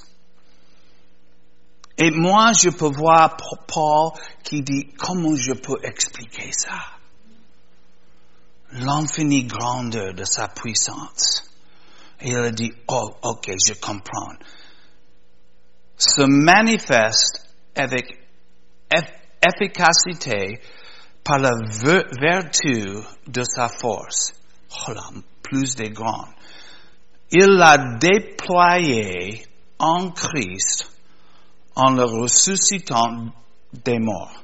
Et 1.98 2.10
moi, 2.10 2.52
je 2.52 2.70
peux 2.70 2.90
voir 2.90 3.36
Paul 3.36 4.12
qui 4.42 4.62
dit, 4.62 4.92
comment 4.98 5.36
je 5.36 5.52
peux 5.52 5.78
expliquer 5.84 6.50
ça? 6.52 6.80
L'infinie 8.72 9.44
grandeur 9.44 10.14
de 10.14 10.24
sa 10.24 10.48
puissance. 10.48 11.44
Et 12.20 12.30
il 12.30 12.52
dit, 12.52 12.72
oh, 12.88 13.10
ok, 13.22 13.50
je 13.64 13.74
comprends. 13.74 14.34
Se 15.96 16.22
manifeste 16.22 17.46
avec 17.76 18.18
eff- 18.90 19.14
efficacité 19.46 20.60
par 21.24 21.38
la 21.38 21.52
ver- 21.82 22.08
vertu 22.20 23.02
de 23.26 23.42
sa 23.44 23.68
force. 23.68 24.32
Oh 24.88 24.92
plus 25.42 25.74
des 25.74 25.90
grands. 25.90 26.28
Il 27.30 27.46
l'a 27.46 27.96
déployé 27.98 29.46
en 29.78 30.10
Christ 30.10 30.90
en 31.74 31.90
le 31.90 32.04
ressuscitant 32.04 33.32
des 33.72 33.98
morts. 33.98 34.42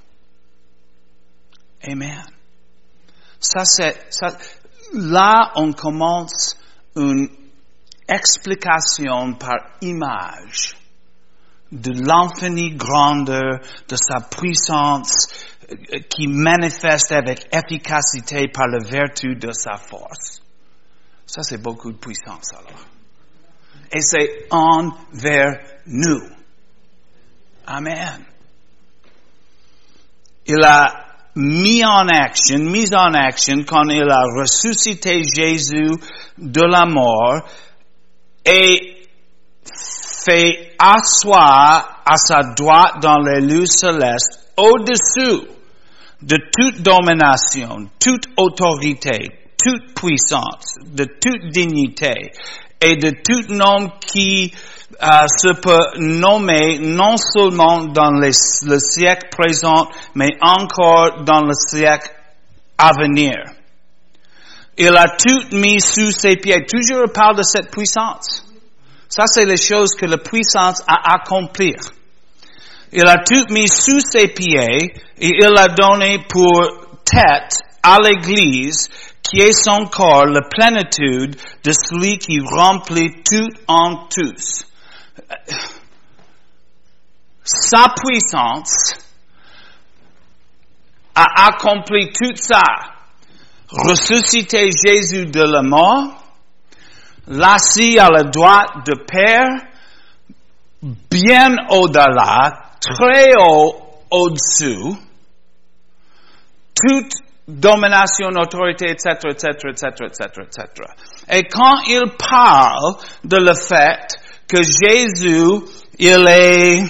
Amen. 1.83 2.25
Ça 3.41 3.65
c'est, 3.65 4.11
là 4.95 5.53
on 5.55 5.73
commence 5.73 6.57
une 6.97 7.29
explication 8.09 9.35
par 9.35 9.59
image 9.83 10.77
de 11.71 11.93
l'infinie 11.93 12.75
grandeur 12.75 13.61
de 13.89 13.97
sa 13.97 14.21
puissance 14.21 15.29
qui 16.09 16.27
manifeste 16.27 17.13
avec 17.13 17.49
efficacité 17.53 18.49
par 18.49 18.69
la 18.69 18.79
vertu 18.79 19.37
de 19.37 19.53
sa 19.53 19.77
force. 19.77 20.43
Ça 21.27 21.43
c'est 21.43 21.63
beaucoup 21.63 21.93
de 21.93 21.99
puissance 21.99 22.53
alors. 22.53 22.87
Et 23.93 24.01
c'est 24.01 24.47
envers 24.51 25.61
nous. 25.87 26.23
Amen. 27.67 28.25
Il 30.47 30.65
a 30.65 31.07
mis 31.37 31.85
en 31.85 32.09
action, 32.09 32.59
mis 32.59 32.95
en 32.95 33.13
action 33.13 33.65
quand 33.67 33.89
il 33.91 34.09
a 34.11 34.23
ressuscité 34.41 35.23
Jésus 35.23 35.93
de 36.39 36.63
la 36.63 36.87
mort 36.87 37.43
et 38.45 39.07
fait 40.25 40.75
asseoir 40.79 42.03
à 42.07 42.17
sa 42.17 42.41
droite 42.55 43.03
dans 43.03 43.19
les 43.19 43.41
lieux 43.41 43.67
célestes 43.67 44.53
au-dessous 44.57 45.58
de 46.23 46.37
toute 46.53 46.83
domination, 46.83 47.89
toute 48.01 48.27
autorité, 48.37 49.29
toute 49.63 49.95
puissance, 49.95 50.75
de 50.87 51.05
toute 51.05 51.51
dignité 51.51 52.33
et 52.81 52.97
de 52.97 53.11
tout 53.11 53.55
nom 53.55 53.91
qui 54.01 54.53
euh, 55.03 55.07
se 55.29 55.53
peut 55.61 55.99
nommer 55.99 56.79
non 56.79 57.17
seulement 57.17 57.85
dans 57.85 58.11
le 58.11 58.31
siècle 58.33 59.29
présent, 59.31 59.89
mais 60.15 60.31
encore 60.41 61.25
dans 61.25 61.43
le 61.43 61.55
siècle 61.55 62.11
à 62.77 62.93
venir. 62.93 63.35
Il 64.77 64.97
a 64.97 65.09
tout 65.09 65.57
mis 65.57 65.81
sous 65.81 66.13
ses 66.13 66.37
pieds. 66.37 66.65
Toujours 66.67 67.13
parle 67.13 67.37
de 67.37 67.43
cette 67.43 67.71
puissance. 67.71 68.45
Ça, 69.09 69.25
c'est 69.27 69.45
les 69.45 69.57
choses 69.57 69.95
que 69.97 70.07
la 70.07 70.19
puissance 70.19 70.83
a 70.87 71.15
accomplir. 71.17 71.77
Il 72.93 73.07
a 73.07 73.19
tout 73.19 73.47
mis 73.51 73.69
sous 73.69 74.01
ses 74.01 74.29
pieds 74.29 74.95
et 75.19 75.31
il 75.41 75.57
a 75.57 75.69
donné 75.69 76.25
pour 76.29 76.61
tête 77.05 77.59
à 77.83 77.99
l'Église 78.01 78.89
qui 79.23 79.41
est 79.41 79.53
son 79.53 79.87
corps, 79.87 80.27
la 80.27 80.43
plénitude 80.43 81.37
de 81.63 81.73
celui 81.73 82.19
qui 82.19 82.41
remplit 82.41 83.23
tout 83.23 83.49
en 83.67 84.07
tous. 84.09 84.65
Sa 87.45 87.95
puissance 87.95 88.95
a 91.15 91.47
accompli 91.49 92.11
tout 92.13 92.37
ça. 92.37 92.63
Ressuscité 93.71 94.71
Jésus 94.71 95.27
de 95.27 95.43
la 95.43 95.63
mort, 95.63 96.25
l'assis 97.27 97.99
à 97.99 98.09
la 98.09 98.23
droite 98.23 98.87
de 98.87 98.95
Père, 98.95 99.49
bien 100.83 101.55
au-delà, 101.69 102.68
très 102.81 103.33
haut 103.39 103.77
au-dessous, 104.11 104.97
toute 106.75 107.13
domination, 107.47 108.29
autorité, 108.37 108.91
etc., 108.91 109.17
etc., 109.31 109.49
etc., 109.71 109.87
etc., 110.07 110.25
etc. 110.43 110.67
Et 111.31 111.45
quand 111.45 111.81
il 111.89 112.05
parle 112.19 112.97
de 113.25 113.37
le 113.39 113.55
fait 113.55 114.17
que 114.47 114.59
Jésus, 114.63 115.65
il 115.99 116.27
est 116.29 116.83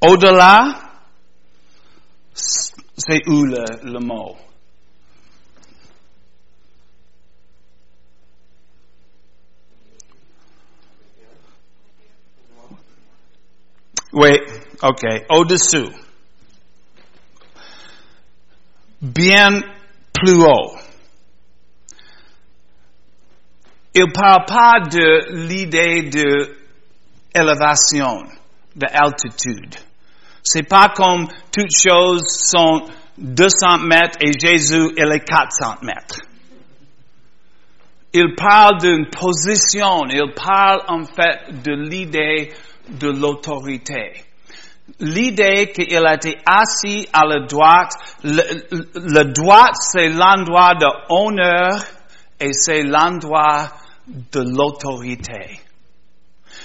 au-delà, 0.00 0.74
c'est 2.34 3.22
où 3.26 3.44
le, 3.44 3.64
le 3.82 3.98
mot? 3.98 4.36
Oui, 14.12 14.30
ok, 14.82 15.04
au-dessous. 15.30 15.92
Bien 19.00 19.60
plus 20.12 20.42
haut. 20.42 20.76
Il 23.94 24.12
parle 24.12 24.44
pas 24.46 24.80
de 24.80 25.46
l'idée 25.46 26.02
de 26.02 26.56
élévation, 27.34 28.24
de 28.76 28.86
altitude. 28.92 29.74
C'est 30.42 30.62
pas 30.62 30.88
comme 30.94 31.28
toutes 31.52 31.76
choses 31.76 32.22
sont 32.50 32.86
200 33.18 33.78
mètres 33.80 34.18
et 34.20 34.32
Jésus, 34.38 34.92
il 34.96 35.12
est 35.12 35.24
400 35.24 35.76
mètres. 35.82 36.20
Il 38.12 38.34
parle 38.34 38.78
d'une 38.80 39.10
position, 39.10 40.06
il 40.08 40.32
parle 40.34 40.82
en 40.88 41.04
fait 41.04 41.62
de 41.62 41.72
l'idée 41.72 42.52
de 42.90 43.08
l'autorité. 43.08 44.24
L'idée 45.00 45.70
qu'il 45.72 46.06
a 46.06 46.14
été 46.14 46.36
assis 46.46 47.06
à 47.12 47.26
la 47.26 47.46
droite, 47.46 47.92
le, 48.24 49.22
droite 49.24 49.76
c'est 49.80 50.08
l'endroit 50.08 50.74
de 50.74 50.86
honneur 51.10 51.84
et 52.40 52.52
c'est 52.52 52.82
l'endroit 52.82 53.70
de 54.32 54.40
l'autorité. 54.40 55.60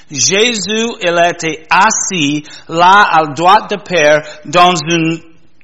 Jésus, 0.10 0.88
il 1.02 1.18
a 1.18 1.32
été 1.32 1.66
assis 1.70 2.44
là 2.70 3.04
à 3.12 3.24
la 3.24 3.34
droite 3.34 3.72
de 3.72 3.78
Père 3.78 4.22
dans 4.46 4.74
un 4.90 5.18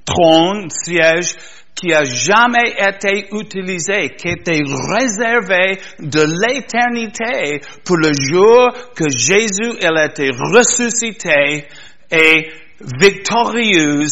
trône, 0.06 0.70
siège 0.70 1.36
qui 1.80 1.94
a 1.94 2.04
jamais 2.04 2.76
été 2.78 3.28
utilisé, 3.32 4.10
qui 4.18 4.28
était 4.28 4.60
réservé 4.92 5.80
de 6.00 6.22
l'éternité 6.44 7.62
pour 7.86 7.98
le 7.98 8.12
jour 8.14 8.70
que 8.96 9.08
Jésus, 9.10 9.78
il 9.82 9.98
été 9.98 10.30
ressuscité 10.32 11.68
et 12.12 12.52
victorieux 12.82 14.08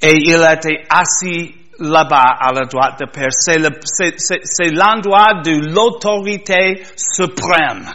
et 0.00 0.14
il 0.14 0.36
a 0.36 0.54
été 0.54 0.84
assis 0.88 1.54
là-bas 1.80 2.36
à 2.40 2.52
la 2.52 2.66
droite 2.66 3.00
de 3.00 3.06
Père. 3.06 3.32
C'est 3.32 4.70
l'endroit 4.70 5.42
de 5.42 5.74
l'autorité 5.74 6.82
suprême. 6.96 7.92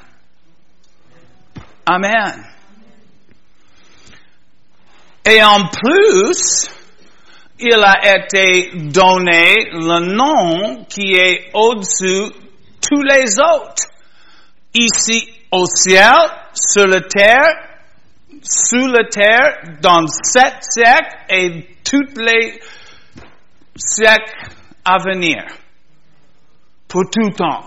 Amen. 1.86 2.44
Et 5.30 5.42
en 5.42 5.68
plus, 5.68 6.70
il 7.64 7.84
a 7.84 8.18
été 8.18 8.72
donné 8.74 9.70
le 9.72 10.00
nom 10.16 10.86
qui 10.86 11.14
est 11.14 11.50
au-dessus 11.54 12.32
tous 12.82 13.02
les 13.02 13.40
autres. 13.40 13.88
Ici 14.74 15.32
au 15.52 15.66
ciel, 15.66 16.12
sur 16.54 16.88
la 16.88 17.02
terre, 17.02 17.80
sous 18.42 18.88
la 18.88 19.06
terre, 19.08 19.78
dans 19.82 20.06
sept 20.08 20.58
siècles 20.62 21.18
et 21.30 21.68
tous 21.84 22.20
les 22.20 22.60
siècles 23.76 24.50
à 24.84 24.98
venir. 24.98 25.44
pour 26.88 27.10
tout 27.10 27.32
temps, 27.32 27.66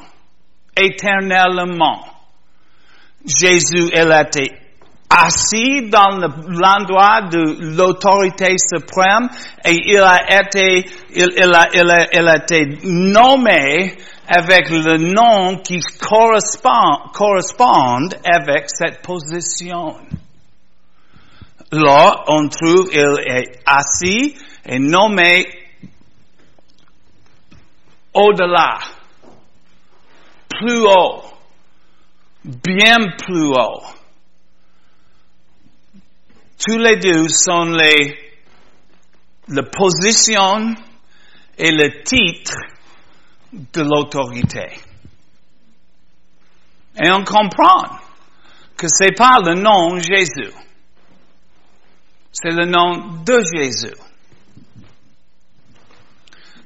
éternellement. 0.77 2.05
Jésus, 3.25 3.91
il 3.93 4.13
a 4.13 4.23
été 4.23 4.66
assis 5.09 5.89
dans 5.89 6.19
l'endroit 6.49 7.23
de 7.23 7.77
l'autorité 7.77 8.57
suprême 8.59 9.29
et 9.65 9.93
il 9.93 9.99
a 9.99 10.43
été, 10.43 10.85
il, 11.15 11.55
a, 11.55 11.69
il, 11.73 11.91
a, 11.91 12.07
il 12.13 12.29
a 12.29 12.37
été 12.37 12.79
nommé 12.85 13.97
avec 14.29 14.71
le 14.71 14.99
nom 14.99 15.59
qui 15.59 15.81
correspond, 16.01 17.11
correspond 17.13 18.09
avec 18.25 18.65
cette 18.69 19.03
position. 19.03 19.97
Là, 21.73 22.25
on 22.29 22.49
trouve, 22.49 22.91
il 22.93 23.19
est 23.27 23.61
assis 23.67 24.37
et 24.65 24.79
nommé 24.79 25.47
au-delà, 28.15 28.79
plus 30.49 30.81
haut, 30.81 31.23
bien 32.45 32.97
plus 33.19 33.49
haut. 33.49 33.83
Tous 36.59 36.79
les 36.79 36.97
deux 36.97 37.29
sont 37.29 37.65
les, 37.65 38.17
la 39.49 39.63
position 39.63 40.75
et 41.59 41.71
le 41.71 42.03
titre 42.03 42.57
de 43.53 43.83
l'autorité. 43.83 44.67
Et 46.99 47.11
on 47.11 47.25
comprend 47.25 47.99
que 48.77 48.87
c'est 48.89 49.13
pas 49.17 49.39
le 49.45 49.55
nom 49.55 49.99
Jésus. 49.99 50.53
C'est 52.33 52.51
le 52.51 52.67
nom 52.67 53.23
de 53.25 53.43
Jésus. 53.55 53.95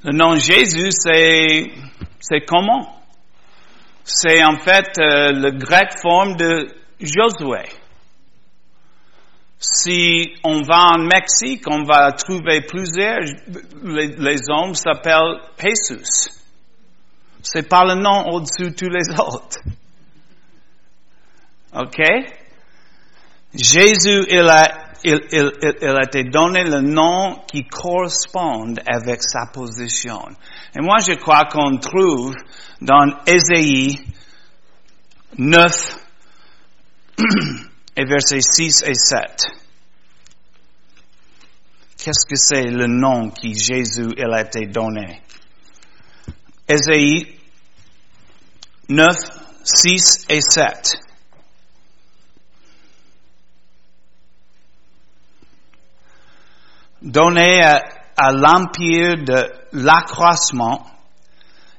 Le 0.02 0.16
nom 0.16 0.34
Jésus, 0.36 0.90
c'est, 0.92 2.40
comment? 2.46 3.02
C'est 4.04 4.42
en 4.42 4.58
fait 4.58 4.98
euh, 4.98 5.32
le 5.32 5.50
grec 5.52 5.98
forme 6.00 6.36
de 6.36 6.68
Josué. 7.00 7.68
Si 9.62 10.32
on 10.42 10.62
va 10.62 10.94
en 10.94 11.04
Mexique, 11.04 11.64
on 11.66 11.84
va 11.84 12.12
trouver 12.12 12.62
plusieurs, 12.62 13.20
les, 13.84 14.40
hommes 14.48 14.74
s'appellent 14.74 15.38
Jesus. 15.58 16.30
C'est 17.42 17.68
pas 17.68 17.84
le 17.84 18.00
nom 18.00 18.26
au-dessus 18.30 18.70
de 18.70 18.74
tous 18.74 18.88
les 18.88 19.10
autres. 19.20 19.58
OK? 21.74 22.00
Jésus, 23.52 24.24
il 24.30 24.48
a, 24.48 24.92
il, 25.04 25.20
il, 25.30 25.52
il, 25.82 25.88
a 25.88 26.04
été 26.04 26.24
donné 26.24 26.64
le 26.64 26.80
nom 26.80 27.42
qui 27.46 27.64
correspond 27.64 28.74
avec 28.86 29.22
sa 29.22 29.44
position. 29.52 30.22
Et 30.74 30.80
moi, 30.80 30.96
je 31.06 31.12
crois 31.12 31.44
qu'on 31.44 31.76
trouve 31.76 32.34
dans 32.80 33.12
Ésaïe 33.26 34.00
9 35.36 36.06
et 37.96 38.04
versets 38.04 38.40
6 38.40 38.82
et 38.86 38.94
7. 38.94 39.46
Qu'est-ce 41.98 42.26
que 42.26 42.36
c'est 42.36 42.64
le 42.64 42.86
nom 42.86 43.30
qui 43.30 43.54
Jésus 43.54 44.14
a 44.18 44.40
été 44.40 44.66
donné? 44.66 45.20
Ésaïe 46.66 47.36
9, 48.88 49.06
6 49.64 50.26
et 50.30 50.40
7. 50.40 50.98
Donné 57.02 57.62
à, 57.62 57.82
à 58.16 58.32
l'empire 58.32 59.16
de 59.24 59.52
l'accroissement 59.72 60.86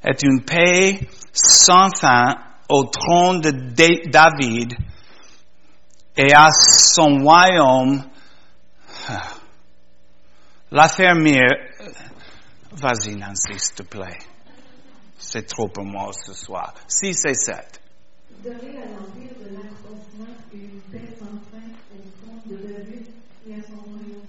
est 0.04 0.24
une 0.24 0.43
paix 0.43 1.00
sans 1.34 1.89
fin 1.95 2.36
au 2.69 2.86
trône 2.86 3.41
de 3.41 3.52
David 4.10 4.74
et 6.17 6.34
à 6.34 6.50
son 6.52 7.19
royaume. 7.24 8.04
La 10.71 10.88
fermière, 10.88 11.52
vas-y 12.71 13.15
Nancy, 13.15 13.58
s'il 13.60 13.76
te 13.76 13.84
plaît. 13.84 14.17
C'est 15.17 15.45
trop 15.45 15.67
pour 15.67 15.86
moi 15.86 16.12
ce 16.13 16.34
soir. 16.34 16.74
6 16.88 17.26
et 17.26 17.34
7. 17.34 17.82
Donner 18.43 18.82
à 18.82 18.86
l'empire 18.88 19.36
de 19.39 19.54
l'accroissement 19.56 20.34
une 20.54 20.82
paix 20.91 21.13
sans 21.19 21.38
fin 21.52 21.67
au 21.93 22.00
trône 22.17 22.41
de 22.45 22.56
David 22.56 23.08
et 23.47 23.54
à 23.54 23.62
son 23.63 23.82
royaume. 23.84 24.26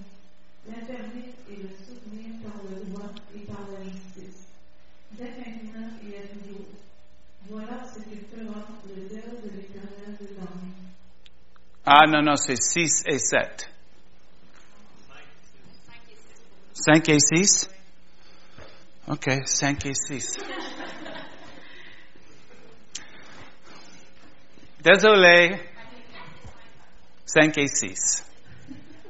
L'affermir 0.67 1.25
et 1.49 1.55
le 1.55 1.69
soutenir 1.69 2.41
par 2.43 2.61
le 2.63 2.85
droit 2.85 3.09
et 3.35 3.39
par 3.47 3.65
la 3.71 3.83
justice. 3.83 4.47
Dès 5.13 5.31
maintenant 5.37 5.89
et 6.03 6.17
à 6.17 6.27
toujours. 6.27 6.67
Voilà 7.49 7.83
ce 7.85 7.99
que 7.99 8.17
fera 8.29 8.67
le 8.87 9.07
zèle 9.07 9.41
de 9.43 9.49
l'éternel 9.49 10.17
de 10.19 10.27
l'armée. 10.37 10.73
Ah 11.85 12.07
non, 12.07 12.21
non, 12.21 12.35
c'est 12.37 12.55
6 12.55 13.03
et 13.07 13.19
7. 13.19 13.69
5 16.73 17.09
et 17.09 17.19
6? 17.19 17.69
OK, 19.09 19.29
5 19.45 19.85
et 19.85 19.93
6. 19.93 20.37
Désolé. 24.81 25.59
5 27.25 27.57
et 27.57 27.67
6 27.67 28.25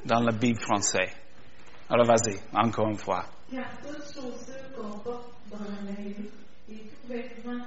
dans 0.05 0.19
la 0.21 0.31
Bible 0.31 0.59
française. 0.59 1.11
Alors 1.89 2.07
vas-y, 2.07 2.39
encore 2.53 2.89
une 2.89 2.97
fois. 2.97 3.25
Car 3.51 3.65
toutes 3.81 4.13
choses 4.13 4.51
qu'on 4.75 4.97
porte 4.99 5.33
dans 5.51 5.59
la 5.59 5.81
mêlée 5.81 6.15
et 6.69 6.75
tout 6.75 7.07
vêtement 7.07 7.65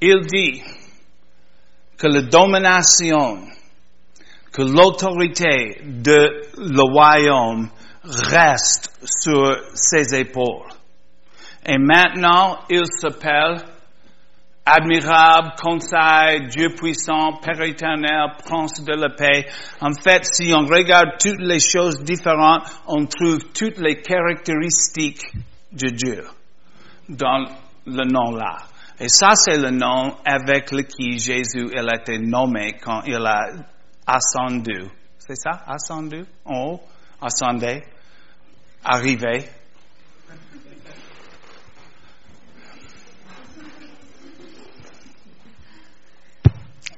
Il 0.00 0.26
dit 0.26 0.62
que 1.98 2.06
la 2.06 2.22
domination, 2.22 3.42
que 4.52 4.62
l'autorité 4.62 5.80
de 5.84 6.42
le 6.56 6.82
royaume 6.82 7.68
reste 8.04 8.90
sur 9.04 9.56
ses 9.74 10.14
épaules. 10.14 10.68
Et 11.66 11.76
maintenant, 11.78 12.60
il 12.70 12.86
s'appelle 12.86 13.62
admirable, 14.64 15.52
conseil, 15.60 16.46
Dieu 16.48 16.74
puissant, 16.74 17.38
Père 17.42 17.60
éternel, 17.62 18.36
prince 18.44 18.82
de 18.84 18.94
la 18.94 19.10
paix. 19.10 19.46
En 19.80 19.92
fait, 19.92 20.24
si 20.24 20.52
on 20.54 20.64
regarde 20.64 21.18
toutes 21.18 21.40
les 21.40 21.60
choses 21.60 22.02
différentes, 22.02 22.62
on 22.86 23.04
trouve 23.06 23.40
toutes 23.52 23.78
les 23.78 24.00
caractéristiques 24.00 25.26
de 25.72 25.88
Dieu 25.90 26.24
dans 27.08 27.46
le 27.86 28.04
nom 28.04 28.32
là. 28.32 28.56
Et 28.98 29.08
ça, 29.08 29.34
c'est 29.34 29.56
le 29.56 29.70
nom 29.70 30.16
avec 30.26 30.70
lequel 30.72 31.18
Jésus 31.18 31.70
il 31.72 31.88
a 31.88 31.96
été 31.96 32.18
nommé 32.18 32.74
quand 32.74 33.02
il 33.06 33.16
a 33.16 33.48
ascendu. 34.06 34.90
C'est 35.18 35.36
ça, 35.36 35.62
ascendu? 35.66 36.26
En 36.44 36.72
haut, 36.72 36.80
ascendé, 37.20 37.82
arrivé? 38.84 39.48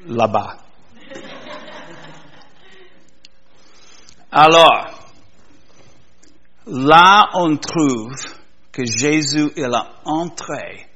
Là-bas. 0.06 0.56
Alors, 4.32 5.10
là 6.66 7.28
on 7.34 7.56
trouve 7.58 8.41
que 8.72 8.84
Jésus, 8.84 9.50
il 9.56 9.72
a 9.74 9.86
entré 10.04 10.86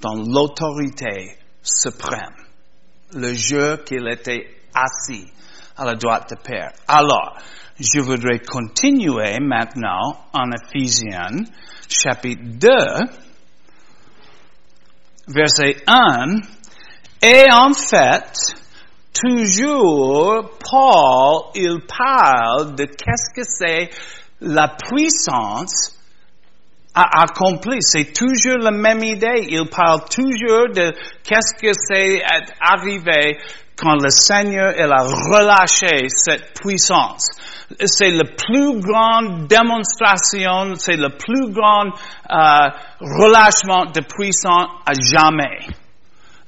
dans 0.00 0.14
l'autorité 0.14 1.38
suprême, 1.62 2.36
le 3.14 3.32
jour 3.32 3.84
qu'il 3.84 4.06
était 4.08 4.46
assis 4.74 5.26
à 5.76 5.84
la 5.84 5.94
droite 5.94 6.30
de 6.30 6.36
Père. 6.36 6.72
Alors, 6.86 7.38
je 7.78 8.00
voudrais 8.00 8.40
continuer 8.40 9.38
maintenant 9.40 10.16
en 10.32 10.50
Ephésiens, 10.50 11.44
chapitre 11.88 12.42
2, 12.44 12.68
verset 15.28 15.76
1, 15.86 16.40
et 17.22 17.46
en 17.52 17.72
fait, 17.72 18.54
toujours, 19.14 20.50
Paul, 20.58 21.50
il 21.54 21.78
parle 21.86 22.74
de 22.74 22.84
qu'est-ce 22.84 23.32
que 23.34 23.42
c'est 23.44 23.90
la 24.40 24.76
puissance 24.76 26.01
à 26.94 27.22
accomplir. 27.22 27.78
C'est 27.80 28.12
toujours 28.12 28.58
la 28.58 28.70
même 28.70 29.02
idée. 29.02 29.46
Il 29.48 29.68
parle 29.68 30.00
toujours 30.10 30.68
de 30.74 30.92
qu'est-ce 31.24 31.54
que 31.54 31.72
c'est 31.72 32.22
arrivé 32.60 33.38
quand 33.76 33.94
le 33.94 34.10
Seigneur 34.10 34.74
a 34.78 35.02
relâché 35.04 36.08
cette 36.08 36.60
puissance. 36.60 37.26
C'est 37.84 38.10
la 38.10 38.24
plus 38.24 38.80
grande 38.80 39.48
démonstration, 39.48 40.74
c'est 40.76 40.96
le 40.96 41.08
plus 41.16 41.50
grand 41.52 41.86
euh, 41.86 42.70
relâchement 43.00 43.86
de 43.86 44.00
puissance 44.02 44.68
à 44.86 44.92
jamais. 44.92 45.66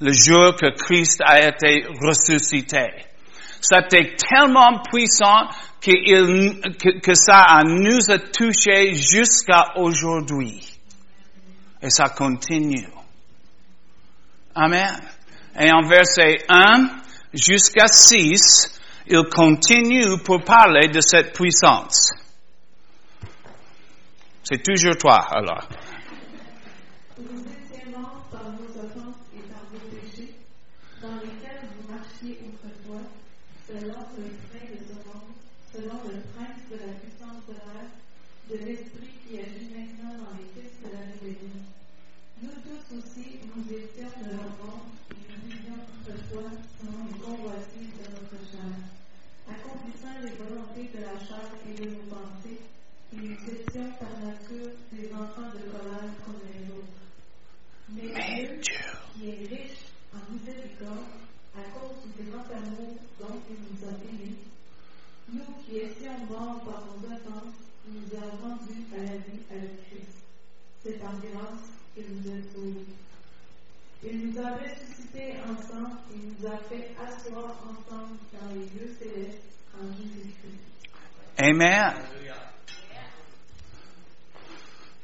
Le 0.01 0.13
jour 0.13 0.55
que 0.55 0.77
Christ 0.77 1.23
a 1.25 1.49
été 1.49 1.87
ressuscité. 2.01 2.89
C'était 3.67 4.15
tellement 4.17 4.83
puissant 4.83 5.49
que, 5.81 7.15
ça 7.15 7.63
nous 7.65 8.11
a 8.11 8.19
touché 8.19 8.93
jusqu'à 8.93 9.73
aujourd'hui. 9.77 10.61
Et 11.81 11.89
ça 11.89 12.11
continue. 12.11 12.87
Amen. 14.55 15.01
Et 15.59 15.73
en 15.73 15.81
verset 15.81 16.45
1 16.47 16.91
jusqu'à 17.33 17.87
6, 17.87 18.81
il 19.07 19.23
continue 19.35 20.19
pour 20.23 20.45
parler 20.45 20.89
de 20.89 21.01
cette 21.01 21.35
puissance. 21.35 22.11
C'est 24.43 24.63
toujours 24.63 24.99
toi, 24.99 25.25
alors. 25.31 25.67
De 38.55 38.67
l'esprit 38.67 39.11
qui 39.27 39.39
agit 39.41 39.67
maintenant 39.75 40.15
dans 40.15 40.39
les 40.39 40.47
fils 40.55 40.79
de 40.79 40.87
la 40.95 41.03
rébellion. 41.11 41.59
Nous 42.41 42.55
tous 42.63 42.87
aussi, 42.95 43.43
nous 43.51 43.67
étions 43.67 44.15
de 44.23 44.31
monde, 44.31 44.95
et 45.11 45.27
nous 45.27 45.43
vivions 45.43 45.83
autrefois 45.91 46.55
selon 46.79 47.03
les 47.11 47.19
convoitises 47.19 47.99
de 47.99 48.07
notre 48.15 48.39
chair, 48.47 48.79
accomplissant 49.51 50.23
les 50.23 50.39
volontés 50.39 50.87
de 50.95 51.03
la 51.03 51.19
chair 51.19 51.51
et 51.67 51.75
de 51.75 51.99
nos 51.99 52.07
pensées, 52.07 52.63
et 53.13 53.17
nous 53.17 53.43
étions 53.43 53.91
par 53.99 54.15
nature 54.23 54.71
des 54.93 55.11
enfants 55.11 55.51
de 55.51 55.63
colère 55.75 56.15
comme 56.23 56.39
les 56.47 56.71
autres. 56.71 57.03
Mais 57.91 58.07
Mais 58.15 58.47
Dieu, 58.63 58.87
qui 59.15 59.31
est 59.31 59.47
riche 59.51 59.83
en 60.15 60.31
miséricorde, 60.31 61.11
à 61.59 61.63
cause 61.75 62.07
du 62.07 62.31
grand 62.31 62.47
amour 62.55 62.95
dont 63.19 63.35
il 63.51 63.59
nous 63.67 63.83
a 63.83 63.95
aimés, 63.99 64.39
nous 65.33 65.59
qui 65.65 65.79
étions 65.79 66.19
morts 66.31 66.63
par 66.63 66.85
nos 66.87 67.03
offenses, 67.03 67.64
nous 67.89 68.19
a 68.19 68.31
rendus 68.43 68.85
à 68.95 68.99
la 68.99 69.17
vie 69.17 69.43
avec 69.51 69.87
Christ. 69.87 70.25
C'est 70.83 70.99
par 71.01 71.13
grâce 71.13 71.71
qu'il 71.95 72.05
nous 72.11 72.31
a 72.31 72.43
sauvés. 72.53 72.87
Il 74.03 74.27
nous 74.27 74.39
a 74.39 74.55
ressuscités 74.57 75.35
ensemble 75.49 75.97
et 76.13 76.19
nous 76.19 76.47
a 76.47 76.59
fait 76.69 76.91
asseoir 77.01 77.57
ensemble 77.65 78.19
dans 78.33 78.49
les 78.55 78.67
lieux 78.67 78.95
célestes 78.99 79.45
en 79.81 79.87
Jésus-Christ. 79.93 80.61
Amen. 81.39 81.95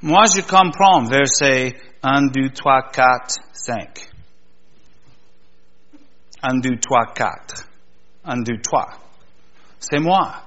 Moi, 0.03 0.25
je 0.35 0.41
comprends 0.41 1.05
verset 1.05 1.77
1, 2.03 2.29
2, 2.29 2.51
3, 2.55 2.91
4, 2.91 3.35
5. 3.53 4.11
1, 6.43 6.59
2, 6.61 6.79
3, 6.79 7.13
4. 7.15 7.69
1, 8.25 8.43
2, 8.43 8.61
3. 8.63 8.87
C'est 9.79 9.99
moi. 9.99 10.43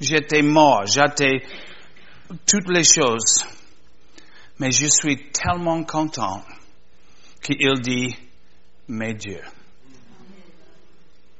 J'étais 0.00 0.42
mort. 0.42 0.86
J'étais 0.86 1.42
toutes 2.46 2.68
les 2.68 2.84
choses. 2.84 3.44
Mais 4.58 4.70
je 4.70 4.86
suis 4.86 5.30
tellement 5.32 5.82
content 5.84 6.44
qu'il 7.42 7.80
dit, 7.80 8.16
mes 8.88 9.14
dieux. 9.14 9.42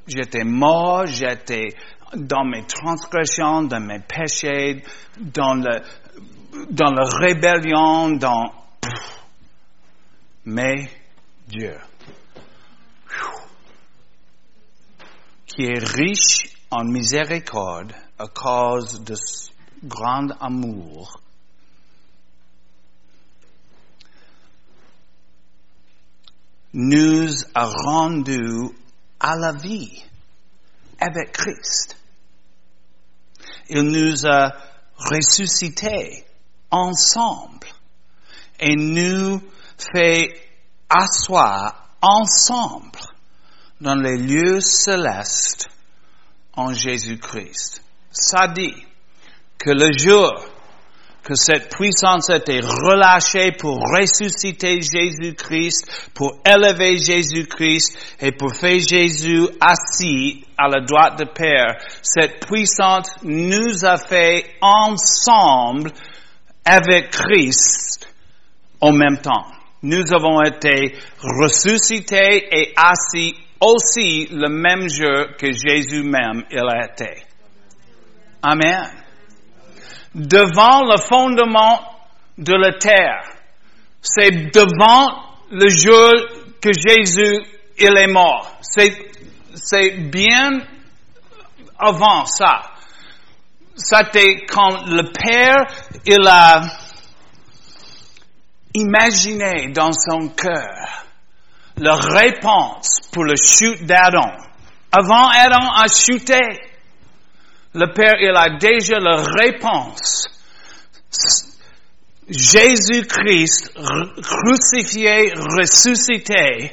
J'étais 0.07 0.45
mort, 0.45 1.07
j'étais 1.07 1.69
dans 2.15 2.45
mes 2.45 2.65
transgressions, 2.67 3.63
dans 3.63 3.81
mes 3.81 4.01
péchés, 4.01 4.83
dans 5.19 5.55
le, 5.55 5.81
dans 6.71 6.91
la 6.91 7.05
rébellion, 7.05 8.11
dans, 8.17 8.53
mais 10.45 10.91
Dieu, 11.47 11.79
qui 15.47 15.65
est 15.65 15.79
riche 15.79 16.57
en 16.71 16.85
miséricorde 16.85 17.93
à 18.19 18.27
cause 18.27 19.03
de 19.05 19.15
grand 19.83 20.31
amour, 20.41 21.21
nous 26.73 27.29
a 27.55 27.67
rendu 27.67 28.71
à 29.21 29.37
la 29.37 29.53
vie 29.53 30.03
avec 30.99 31.33
Christ. 31.33 31.97
Il 33.69 33.83
nous 33.83 34.27
a 34.27 34.53
ressuscités 34.97 36.25
ensemble 36.71 37.69
et 38.59 38.77
nous 38.77 39.43
fait 39.93 40.33
asseoir 40.89 41.97
ensemble 42.01 43.01
dans 43.81 43.95
les 43.95 44.17
lieux 44.17 44.61
célestes 44.61 45.69
en 46.55 46.73
Jésus-Christ. 46.73 47.83
Ça 48.11 48.49
dit 48.49 48.75
que 49.63 49.71
le 49.71 49.97
jour 49.97 50.45
que 51.23 51.37
cette 51.37 51.71
puissance 51.71 52.31
été 52.31 52.59
relâchée 52.61 53.53
pour 53.53 53.79
ressusciter 53.79 54.81
Jésus-Christ, 54.83 56.11
pour 56.15 56.41
élever 56.45 56.97
Jésus-Christ 56.97 57.97
et 58.21 58.33
pour 58.33 58.53
faire 58.57 58.81
Jésus 58.81 59.47
assis 59.61 60.45
à 60.59 60.67
la 60.67 60.85
droite 60.85 61.21
de 61.21 61.27
Père. 61.33 61.77
Cette 62.03 62.45
puissance 62.45 63.09
nous 63.23 63.85
a 63.85 63.99
fait 63.99 64.47
ensemble 64.61 65.93
avec 66.65 67.11
Christ 67.11 68.09
en 68.81 68.91
même 68.91 69.19
temps. 69.19 69.47
Nous 69.85 70.13
avons 70.13 70.43
été 70.43 70.97
ressuscités 71.23 72.49
et 72.51 72.75
assis 72.77 73.37
aussi 73.61 74.27
le 74.33 74.49
même 74.49 74.89
jour 74.89 75.37
que 75.39 75.53
Jésus 75.53 76.03
même 76.03 76.43
il 76.51 76.69
a 76.69 76.87
été. 76.93 77.23
Amen 78.43 79.02
devant 80.15 80.85
le 80.85 80.99
fondement 80.99 81.81
de 82.39 82.55
la 82.55 82.73
terre. 82.79 83.25
C'est 84.01 84.53
devant 84.53 85.07
le 85.51 85.69
jour 85.69 86.11
que 86.61 86.71
Jésus 86.73 87.45
il 87.79 87.97
est 87.97 88.13
mort. 88.13 88.59
C'est, 88.61 89.91
bien 90.11 90.61
avant 91.79 92.27
ça. 92.27 92.63
C'était 93.75 94.45
quand 94.47 94.87
le 94.87 95.11
Père 95.13 95.67
il 96.07 96.27
a 96.27 96.63
imaginé 98.75 99.73
dans 99.73 99.93
son 99.93 100.29
cœur 100.29 101.05
la 101.79 101.95
réponse 101.95 103.01
pour 103.13 103.25
le 103.25 103.35
chute 103.37 103.85
d'Adam. 103.87 104.31
Avant 104.93 105.29
Adam 105.29 105.71
a 105.75 105.87
chuté, 105.89 106.39
le 107.75 107.93
Père, 107.95 108.17
il 108.21 108.37
a 108.37 108.57
déjà 108.59 108.99
la 108.99 109.23
réponse. 109.23 110.29
Jésus-Christ, 112.29 113.73
crucifié, 114.23 115.33
ressuscité, 115.35 116.73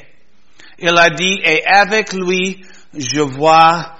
il 0.78 0.96
a 0.96 1.10
dit, 1.10 1.38
et 1.44 1.64
avec 1.66 2.12
lui, 2.12 2.64
je 2.94 3.20
vois 3.20 3.96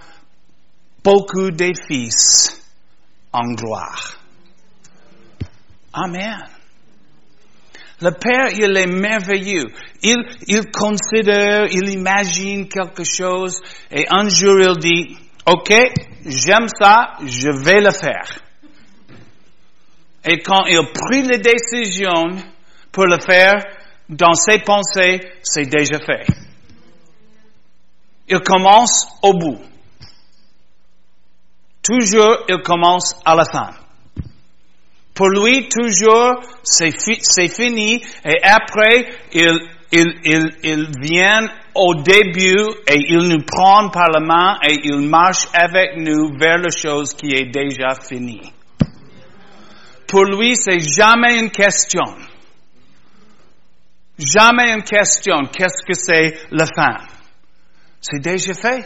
beaucoup 1.03 1.51
des 1.51 1.73
fils 1.89 2.61
en 3.33 3.53
gloire. 3.55 4.17
Amen. 5.93 6.47
Le 8.03 8.13
Père, 8.13 8.53
il 8.53 8.77
est 8.77 8.87
merveilleux. 8.87 9.67
Il, 10.03 10.17
il 10.47 10.71
considère, 10.71 11.67
il 11.71 11.91
imagine 11.91 12.69
quelque 12.69 13.05
chose, 13.05 13.61
et 13.91 14.07
un 14.11 14.29
jour 14.29 14.59
il 14.61 14.79
dit, 14.79 15.19
OK, 15.47 15.73
j'aime 16.25 16.69
ça, 16.69 17.15
je 17.25 17.51
vais 17.65 17.81
le 17.81 17.91
faire. 17.91 18.39
Et 20.25 20.39
quand 20.43 20.67
il 20.67 20.81
prit 20.93 21.23
la 21.23 21.39
décision 21.39 22.37
pour 22.93 23.07
le 23.07 23.19
faire, 23.21 23.55
dans 24.09 24.35
ses 24.35 24.59
pensées, 24.59 25.21
c'est 25.43 25.67
déjà 25.67 25.99
fait. 25.99 26.27
Il 28.29 28.41
commence 28.41 29.07
au 29.23 29.33
bout. 29.35 29.61
Toujours, 31.83 32.45
il 32.49 32.61
commence 32.63 33.17
à 33.25 33.35
la 33.35 33.45
fin. 33.45 33.71
Pour 35.15 35.29
lui, 35.29 35.69
toujours, 35.69 36.41
c'est 36.63 37.49
fini, 37.49 38.03
et 38.25 38.37
après, 38.43 39.09
il, 39.33 39.61
il, 39.93 40.21
il, 40.25 40.57
il 40.63 40.87
vient 41.01 41.41
au 41.75 41.95
début 41.95 42.65
et 42.87 42.99
il 43.09 43.29
nous 43.29 43.45
prend 43.45 43.89
par 43.91 44.09
la 44.11 44.21
main 44.21 44.59
et 44.63 44.81
il 44.85 45.09
marche 45.09 45.47
avec 45.53 45.97
nous 45.97 46.37
vers 46.39 46.59
la 46.59 46.71
chose 46.71 47.15
qui 47.15 47.33
est 47.33 47.51
déjà 47.51 47.95
finie. 47.95 48.53
Pour 50.07 50.25
lui, 50.25 50.57
c'est 50.57 50.81
jamais 50.81 51.39
une 51.39 51.51
question. 51.51 52.05
Jamais 54.19 54.73
une 54.73 54.83
question. 54.83 55.47
Qu'est-ce 55.47 55.85
que 55.87 55.95
c'est 55.95 56.37
la 56.51 56.67
fin? 56.67 57.07
C'est 58.01 58.21
déjà 58.21 58.55
fait. 58.55 58.85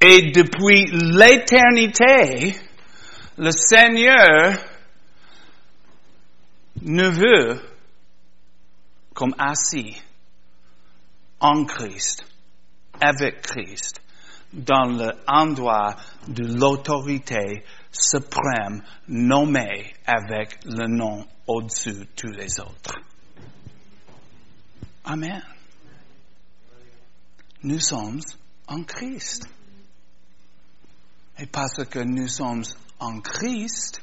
Et 0.00 0.30
depuis 0.30 0.86
l'éternité, 0.92 2.54
le 3.36 3.50
Seigneur 3.50 4.54
ne 6.82 7.08
veut 7.08 7.60
comme 9.18 9.34
assis 9.36 10.00
en 11.40 11.64
Christ, 11.64 12.24
avec 13.00 13.42
Christ, 13.42 14.00
dans 14.52 14.84
l'endroit 14.84 15.96
de 16.28 16.44
l'autorité 16.44 17.64
suprême 17.90 18.80
nommée 19.08 19.92
avec 20.06 20.60
le 20.66 20.86
nom 20.86 21.26
au-dessus 21.48 21.94
de 21.94 22.04
tous 22.14 22.30
les 22.30 22.60
autres. 22.60 22.94
Amen. 25.04 25.42
Nous 27.64 27.80
sommes 27.80 28.20
en 28.68 28.84
Christ. 28.84 29.48
Et 31.40 31.46
parce 31.46 31.84
que 31.86 31.98
nous 31.98 32.28
sommes 32.28 32.62
en 33.00 33.18
Christ, 33.18 34.00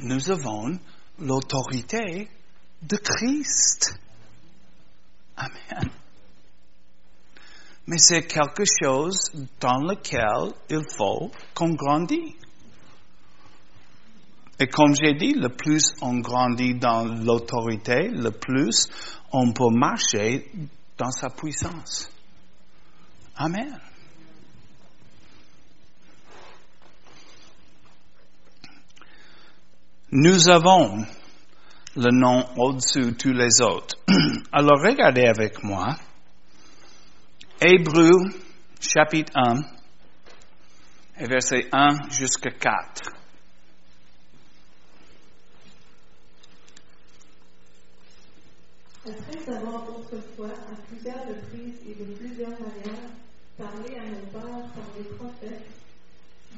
nous 0.00 0.28
avons 0.28 0.76
l'autorité 1.20 2.28
de 2.82 2.96
Christ. 2.96 3.94
Amen. 5.36 5.90
Mais 7.86 7.98
c'est 7.98 8.26
quelque 8.26 8.64
chose 8.64 9.30
dans 9.60 9.78
lequel 9.78 10.54
il 10.70 10.82
faut 10.96 11.30
qu'on 11.54 11.74
grandisse. 11.74 12.34
Et 14.58 14.68
comme 14.68 14.94
j'ai 14.94 15.14
dit, 15.14 15.32
le 15.34 15.48
plus 15.48 15.94
on 16.00 16.20
grandit 16.20 16.74
dans 16.74 17.04
l'autorité, 17.04 18.08
le 18.08 18.30
plus 18.30 18.88
on 19.32 19.52
peut 19.52 19.70
marcher 19.70 20.50
dans 20.96 21.10
sa 21.10 21.28
puissance. 21.28 22.08
Amen. 23.36 23.80
Nous 30.12 30.48
avons 30.48 31.04
le 31.96 32.10
nom 32.10 32.44
au-dessus 32.56 33.12
de 33.12 33.16
tous 33.16 33.32
les 33.32 33.60
autres. 33.60 33.96
Alors 34.52 34.80
regardez 34.80 35.26
avec 35.26 35.62
moi. 35.62 35.96
Hébreu 37.60 38.30
chapitre 38.80 39.32
1 39.34 39.62
et 41.20 41.26
verset 41.26 41.68
1 41.72 42.10
jusqu'à 42.10 42.50
4. 42.50 43.24
Après 49.06 49.54
avoir 49.54 49.86
autrefois, 49.86 50.48
à 50.48 50.74
plusieurs 50.88 51.28
reprises 51.28 51.78
et 51.86 51.94
de 51.94 52.14
plusieurs 52.14 52.58
manières, 52.58 53.12
parlé 53.58 53.98
à 53.98 54.04
nos 54.06 54.26
pères 54.32 54.72
par 54.72 54.88
les 54.96 55.04
prophètes, 55.16 55.66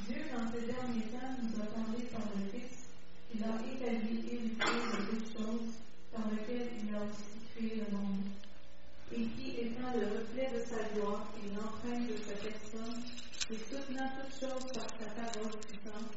Dieu, 0.07 0.23
dans 0.33 0.47
ces 0.53 0.67
derniers 0.67 1.11
temps, 1.11 1.35
nous 1.43 1.61
a 1.61 1.67
parlé 1.67 2.05
par 2.13 2.23
le 2.37 2.49
Fils, 2.53 2.87
qu'il 3.29 3.43
a 3.43 3.49
établi 3.49 4.23
et 4.31 4.35
hérité 4.37 4.65
de 4.65 5.11
toutes 5.11 5.33
choses, 5.33 5.75
par 6.13 6.31
lequel 6.31 6.71
il 6.81 6.95
a 6.95 7.03
aussi 7.03 7.35
créé 7.53 7.83
le 7.83 7.97
monde, 7.97 8.27
et 9.11 9.27
qui, 9.27 9.51
étant 9.63 9.91
le 9.99 10.07
reflet 10.07 10.49
de 10.55 10.61
sa 10.65 10.89
gloire 10.95 11.27
et 11.43 11.49
l'empreinte 11.53 12.07
de 12.07 12.17
sa 12.17 12.35
personne, 12.35 13.03
et 13.51 13.59
choses 14.47 14.73
par 14.73 14.87
sa 14.99 15.11
parole 15.11 15.51
puissante, 15.61 16.13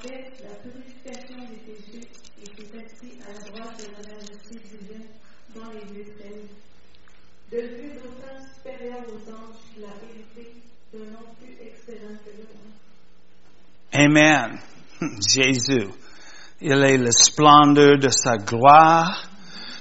fait 0.00 0.32
la 0.42 0.54
purification 0.56 1.38
des 1.50 1.60
péchés 1.66 2.08
s'est 2.42 2.78
assis 2.78 3.18
à 3.26 3.32
la 3.32 3.38
droite 3.50 3.78
de 3.78 3.92
la 3.92 4.14
majesté 4.14 4.54
divine 4.70 5.06
dans 5.54 5.70
les 5.70 5.84
lieux 5.92 6.12
très 6.18 7.56
De 7.56 7.66
vue 7.66 7.92
d'autant 7.94 8.38
supérieur 8.54 9.02
aux 9.08 9.30
anges, 9.30 9.60
il 9.76 9.84
a 9.84 9.88
hérité 10.08 10.62
d'un 10.92 11.10
nom 11.10 11.26
plus 11.38 11.54
excellent 11.60 12.16
que 12.24 12.30
le 12.30 12.46
monde. 12.48 12.72
Amen. 13.92 14.58
Jésus. 15.28 15.88
Il 16.60 16.72
est 16.72 16.98
le 16.98 17.10
splendeur 17.10 17.98
de 17.98 18.08
sa 18.08 18.36
gloire. 18.38 19.28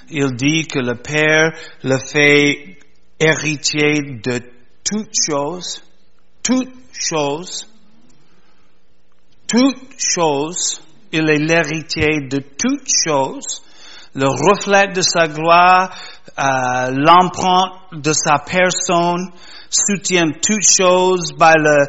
Il 0.10 0.34
dit 0.36 0.68
que 0.68 0.80
le 0.80 0.96
Père 0.96 1.52
le 1.84 1.98
fait 1.98 2.78
héritier 3.20 4.02
de 4.02 4.40
toutes 4.84 5.14
choses, 5.30 5.82
toutes 6.44 6.81
choses, 6.94 7.68
toutes 9.48 9.78
choses. 9.98 10.82
Il 11.14 11.30
est 11.30 11.40
l'héritier 11.40 12.22
de 12.30 12.38
toutes 12.38 12.88
choses, 13.06 13.62
le 14.16 14.28
reflet 14.28 14.88
de 14.94 15.02
sa 15.02 15.28
gloire, 15.28 15.94
euh, 16.40 16.90
l'empreinte 16.94 17.74
de 17.92 18.14
sa 18.14 18.40
personne, 18.40 19.30
soutient 19.70 20.28
toutes 20.42 20.64
choses 20.66 21.34
par, 21.38 21.56
le, 21.58 21.86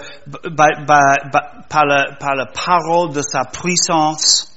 par, 0.57 1.85
le- 1.85 2.37
la 2.37 2.47
parole 2.47 3.13
de 3.13 3.23
sa 3.23 3.45
puissance. 3.45 4.49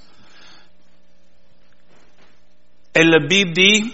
Et 2.95 3.03
la 3.03 3.19
Bible 3.27 3.53
dit, 3.53 3.93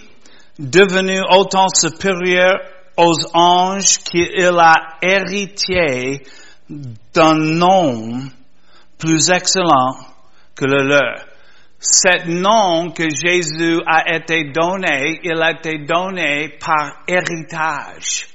devenu 0.58 1.22
autant 1.32 1.68
supérieur 1.74 2.60
aux 2.96 3.16
anges 3.34 3.98
qu'il 4.00 4.58
a 4.58 4.74
hérité 5.02 6.24
d'un 7.14 7.36
nom 7.36 8.22
plus 8.98 9.30
excellent 9.30 9.98
que 10.56 10.66
le 10.66 10.88
leur. 10.88 11.26
Cet 11.80 12.28
nom 12.28 12.92
que 12.92 13.10
Jésus 13.10 13.80
a 13.88 14.16
été 14.16 14.52
donné, 14.52 15.20
il 15.24 15.42
a 15.42 15.52
été 15.52 15.80
donné 15.80 16.50
par 16.60 17.02
héritage. 17.08 18.28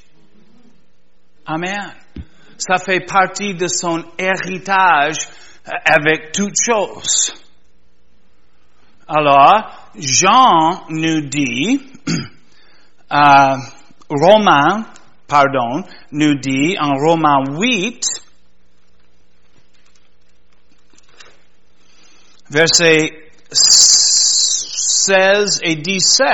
Amen. 1.46 1.92
Ça 2.58 2.78
fait 2.78 3.06
partie 3.06 3.54
de 3.54 3.68
son 3.68 4.02
héritage 4.18 5.16
avec 5.84 6.32
toutes 6.32 6.56
choses. 6.60 7.32
Alors, 9.06 9.90
Jean 9.96 10.82
nous 10.88 11.28
dit, 11.28 11.80
euh, 13.12 13.56
Romain, 14.10 14.86
pardon, 15.28 15.84
nous 16.10 16.34
dit 16.40 16.76
en 16.80 16.94
Romains 16.94 17.44
8, 17.60 18.02
versets 22.50 23.12
16 23.52 25.60
et 25.62 25.76
17, 25.76 26.26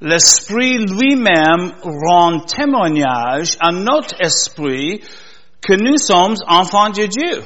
L'Esprit 0.00 0.84
lui-même 0.84 1.72
rend 1.82 2.40
témoignage 2.40 3.56
à 3.58 3.72
notre 3.72 4.20
esprit 4.20 5.00
que 5.62 5.72
nous 5.72 5.96
sommes 5.96 6.34
enfants 6.46 6.90
de 6.90 7.06
Dieu. 7.06 7.42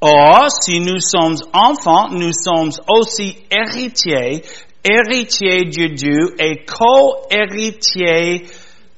Or, 0.00 0.48
si 0.50 0.80
nous 0.80 0.98
sommes 0.98 1.36
enfants, 1.52 2.08
nous 2.10 2.32
sommes 2.32 2.72
aussi 2.88 3.36
héritiers, 3.52 4.42
héritiers 4.82 5.66
de 5.66 5.94
Dieu 5.94 6.34
et 6.40 6.64
co-héritiers 6.64 8.46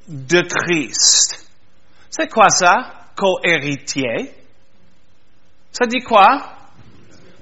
de 0.08 0.40
Christ. 0.40 1.46
C'est 2.08 2.30
quoi 2.30 2.48
ça, 2.48 3.08
co-héritier? 3.16 4.32
Ça 5.72 5.86
dit 5.86 6.00
quoi? 6.00 6.38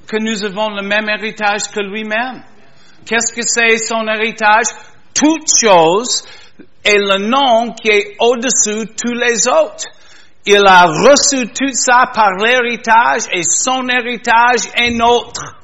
Que 0.07 0.17
nous 0.21 0.45
avons 0.45 0.71
le 0.71 0.83
même 0.83 1.09
héritage 1.09 1.63
que 1.75 1.81
lui-même. 1.81 2.43
Qu'est-ce 3.05 3.35
que 3.35 3.43
c'est 3.43 3.77
son 3.79 4.07
héritage? 4.07 4.67
Toute 5.13 5.49
chose 5.61 6.25
est 6.85 6.99
le 6.99 7.29
nom 7.29 7.73
qui 7.73 7.89
est 7.89 8.17
au-dessus 8.21 8.87
de 8.87 8.93
tous 8.97 9.15
les 9.15 9.49
autres. 9.49 9.85
Il 10.47 10.65
a 10.65 10.83
reçu 10.83 11.49
tout 11.49 11.73
ça 11.73 12.11
par 12.15 12.31
l'héritage 12.37 13.23
et 13.33 13.43
son 13.43 13.89
héritage 13.89 14.71
est 14.77 14.93
nôtre. 14.93 15.57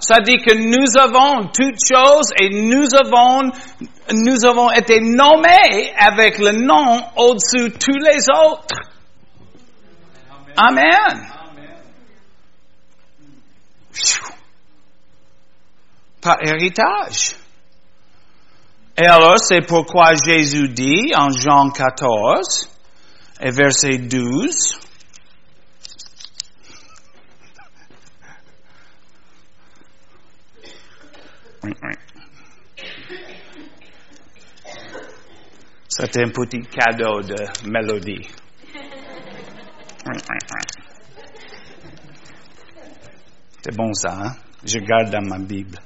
Ça 0.00 0.18
dit 0.18 0.38
que 0.38 0.54
nous 0.54 0.98
avons 0.98 1.48
toutes 1.54 1.78
choses 1.88 2.32
et 2.36 2.50
nous 2.50 2.92
avons, 2.94 3.52
nous 4.12 4.44
avons 4.44 4.72
été 4.72 4.98
nommés 5.00 5.92
avec 5.96 6.38
le 6.38 6.52
nom 6.52 7.00
au-dessus 7.16 7.70
de 7.70 7.78
tous 7.78 7.98
les 7.98 8.26
autres. 8.28 8.91
Amen. 10.56 11.28
Par 16.20 16.36
héritage. 16.42 17.36
Et 18.96 19.06
alors, 19.06 19.38
c'est 19.38 19.66
pourquoi 19.66 20.14
Jésus 20.14 20.68
dit 20.68 21.12
en 21.16 21.30
Jean 21.30 21.70
14 21.70 22.68
et 23.40 23.50
verset 23.50 23.98
12, 23.98 24.78
C'est 35.88 36.16
un 36.16 36.30
petit 36.30 36.62
cadeau 36.62 37.20
de 37.20 37.36
mélodie. 37.68 38.26
C'est 43.62 43.76
bon 43.76 43.92
ça, 43.94 44.16
hein? 44.20 44.32
Je 44.64 44.78
garde 44.78 45.10
dans 45.10 45.22
ma 45.22 45.38
Bible. 45.38 45.78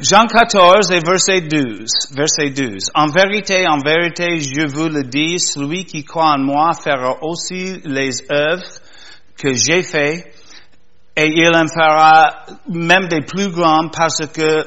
Jean 0.00 0.26
14 0.26 0.90
et 0.90 0.98
verset 0.98 1.42
12, 1.42 2.14
verset 2.16 2.50
12. 2.50 2.90
En 2.94 3.06
vérité, 3.06 3.66
en 3.68 3.78
vérité, 3.78 4.40
je 4.40 4.66
vous 4.66 4.88
le 4.88 5.04
dis, 5.04 5.38
celui 5.38 5.84
qui 5.84 6.02
croit 6.02 6.32
en 6.32 6.38
moi 6.38 6.72
fera 6.72 7.22
aussi 7.22 7.80
les 7.84 8.10
œuvres 8.32 8.66
que 9.36 9.52
j'ai 9.52 9.84
fait 9.84 10.34
et 11.16 11.28
il 11.28 11.54
en 11.54 11.68
fera 11.68 12.44
même 12.68 13.06
des 13.06 13.20
plus 13.20 13.50
grands 13.50 13.88
parce 13.88 14.26
que 14.26 14.66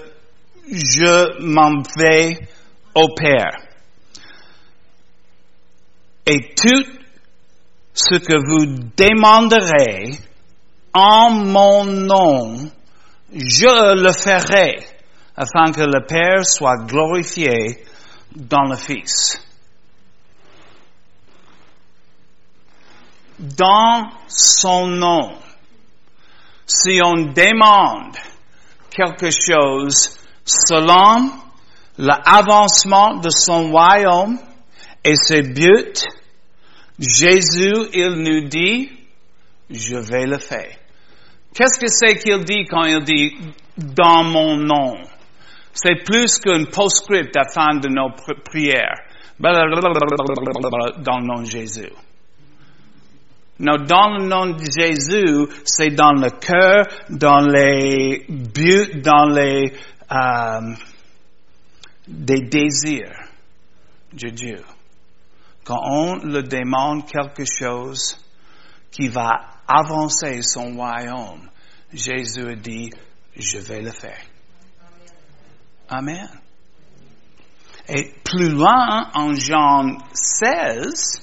je 0.71 1.43
m'en 1.43 1.81
vais 1.97 2.39
au 2.95 3.09
Père. 3.13 3.57
Et 6.25 6.53
tout 6.55 6.96
ce 7.97 8.19
que 8.19 8.37
vous 8.37 8.65
demanderez 8.95 10.19
en 10.93 11.31
mon 11.31 11.83
nom, 11.83 12.69
je 13.33 14.03
le 14.03 14.11
ferai 14.13 14.85
afin 15.35 15.71
que 15.71 15.81
le 15.81 16.05
Père 16.05 16.45
soit 16.45 16.85
glorifié 16.85 17.83
dans 18.35 18.65
le 18.69 18.75
Fils. 18.75 19.41
Dans 23.39 24.11
son 24.27 24.87
nom, 24.87 25.35
si 26.67 26.99
on 27.03 27.33
demande 27.33 28.15
quelque 28.91 29.31
chose 29.31 30.19
selon 30.45 31.31
l'avancement 31.97 33.15
de 33.15 33.29
son 33.31 33.71
royaume 33.71 34.37
et 35.03 35.15
ses 35.15 35.41
buts, 35.41 35.93
Jésus, 36.99 37.89
il 37.93 38.09
nous 38.17 38.47
dit, 38.47 38.89
je 39.69 39.97
vais 39.97 40.25
le 40.25 40.37
faire. 40.37 40.75
Qu'est-ce 41.53 41.79
que 41.79 41.87
c'est 41.87 42.17
qu'il 42.17 42.43
dit 42.43 42.65
quand 42.65 42.85
il 42.85 43.03
dit 43.03 43.35
dans 43.77 44.23
mon 44.23 44.57
nom? 44.57 44.95
C'est 45.73 46.03
plus 46.03 46.39
qu'un 46.39 46.65
postscript 46.65 47.35
à 47.37 47.43
la 47.43 47.49
fin 47.49 47.75
de 47.79 47.87
nos 47.87 48.09
prières. 48.43 49.01
Dans 49.39 49.51
le 49.51 51.25
nom 51.25 51.41
de 51.41 51.45
Jésus. 51.45 51.91
Non, 53.59 53.77
dans 53.77 54.17
le 54.17 54.25
nom 54.27 54.47
de 54.47 54.65
Jésus, 54.65 55.47
c'est 55.63 55.89
dans 55.89 56.13
le 56.13 56.29
cœur, 56.29 56.85
dans 57.09 57.41
les 57.41 58.25
buts, 58.29 59.01
dans 59.01 59.25
les 59.25 59.73
euh, 60.11 60.75
des 62.07 62.41
désirs 62.41 63.29
de 64.13 64.29
Dieu. 64.29 64.63
Quand 65.67 65.81
on 65.83 66.15
le 66.23 66.43
demande 66.43 67.05
quelque 67.05 67.43
chose 67.43 68.17
qui 68.89 69.09
va 69.09 69.49
avancer 69.67 70.41
son 70.41 70.75
royaume, 70.77 71.49
Jésus 71.91 72.55
dit, 72.55 72.89
je 73.35 73.57
vais 73.57 73.81
le 73.81 73.91
faire. 73.91 74.21
Amen. 75.89 76.29
Et 77.89 78.13
plus 78.23 78.49
loin, 78.49 79.09
en 79.13 79.33
Jean 79.33 79.97
16, 80.13 81.21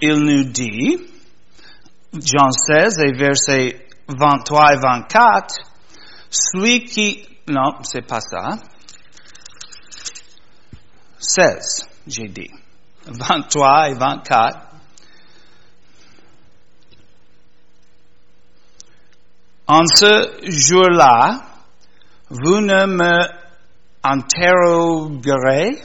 il 0.00 0.16
nous 0.16 0.44
dit, 0.50 0.98
Jean 2.12 2.50
16 2.50 2.98
et 2.98 3.16
versets 3.16 3.86
23 4.08 4.74
et 4.74 4.78
24, 4.80 5.54
celui 6.28 6.84
qui, 6.86 7.24
non, 7.46 7.70
c'est 7.82 8.04
pas 8.04 8.20
ça. 8.20 8.58
16, 11.20 11.88
j'ai 12.08 12.28
dit. 12.28 12.50
23 13.06 13.90
et 13.90 13.94
24. 13.94 14.58
En 19.66 19.86
ce 19.86 20.40
jour-là, 20.42 21.40
vous 22.28 22.60
ne 22.60 22.86
me 22.86 23.26
interrogerez 24.02 25.78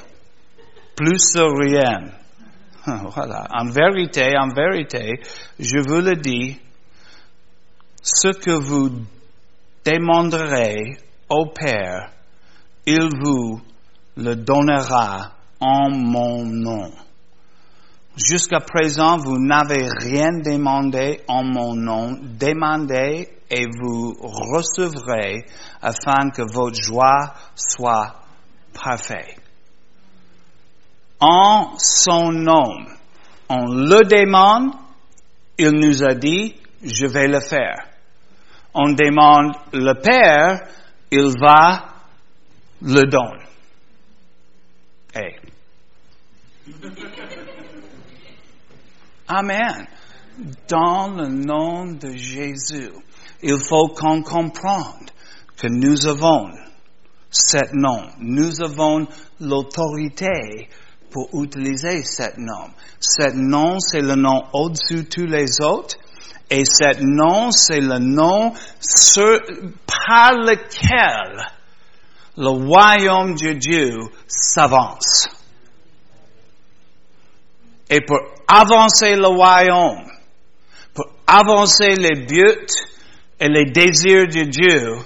plus 0.96 1.36
rien. 1.36 2.12
Voilà. 3.14 3.46
En 3.52 3.70
vérité, 3.70 4.38
en 4.38 4.50
vérité, 4.50 5.22
je 5.60 5.80
vous 5.80 6.02
le 6.02 6.16
dis, 6.16 6.60
ce 8.02 8.30
que 8.30 8.52
vous 8.52 8.90
demanderez 9.86 10.98
au 11.30 11.48
Père, 11.48 12.12
il 12.86 13.10
vous 13.22 13.62
le 14.18 14.36
donnera 14.36 15.32
en 15.60 15.90
mon 15.90 16.46
nom. 16.46 16.92
Jusqu'à 18.26 18.60
présent, 18.60 19.18
vous 19.18 19.38
n'avez 19.38 19.88
rien 19.88 20.40
demandé 20.44 21.22
en 21.28 21.44
mon 21.44 21.74
nom. 21.74 22.18
Demandez 22.22 23.30
et 23.50 23.66
vous 23.66 24.14
recevrez 24.20 25.46
afin 25.82 26.30
que 26.30 26.42
votre 26.42 26.82
joie 26.82 27.34
soit 27.56 28.16
parfaite. 28.74 29.40
En 31.22 31.78
son 31.78 32.32
nom, 32.32 32.86
on 33.50 33.66
le 33.68 34.04
demande, 34.04 34.74
il 35.58 35.72
nous 35.72 36.04
a 36.04 36.14
dit, 36.14 36.56
je 36.84 37.06
vais 37.06 37.28
le 37.28 37.40
faire. 37.40 37.88
On 38.74 38.92
demande 38.92 39.54
le 39.74 39.94
Père, 39.94 40.68
il 41.12 41.34
va 41.40 41.86
le 42.82 43.06
donner. 43.06 43.46
Hey. 45.14 45.36
Amen. 49.32 49.86
Dans 50.68 51.08
le 51.10 51.28
nom 51.28 51.86
de 51.86 52.16
Jésus, 52.16 52.90
il 53.44 53.60
faut 53.60 53.90
qu'on 53.90 54.24
comprenne 54.24 55.06
que 55.56 55.68
nous 55.68 56.08
avons 56.08 56.50
cet 57.30 57.74
nom. 57.74 58.08
Nous 58.20 58.60
avons 58.64 59.08
l'autorité 59.40 60.68
pour 61.12 61.30
utiliser 61.44 62.04
cet 62.04 62.40
nom. 62.40 62.72
Cet 63.00 63.36
nom, 63.36 63.80
c'est 63.80 64.02
le 64.02 64.16
nom 64.16 64.46
au-dessus 64.52 65.04
de 65.04 65.10
tous 65.10 65.28
les 65.28 65.62
autres. 65.62 65.98
Et 66.50 66.64
cet 66.66 67.00
nom, 67.02 67.52
c'est 67.52 67.82
le 67.82 68.00
nom 68.00 68.52
par 69.86 70.34
lequel 70.34 71.46
le 72.36 72.48
royaume 72.48 73.36
de 73.36 73.54
Dieu 73.54 73.96
s'avance. 74.28 75.30
Et 77.92 78.02
pour 78.02 78.20
avancer 78.50 79.16
le 79.16 79.28
royaume, 79.28 80.10
pour 80.96 81.06
avancer 81.28 81.94
les 81.96 82.26
buts 82.26 82.66
et 83.40 83.48
les 83.48 83.66
désirs 83.66 84.28
de 84.28 84.44
Dieu, 84.46 84.98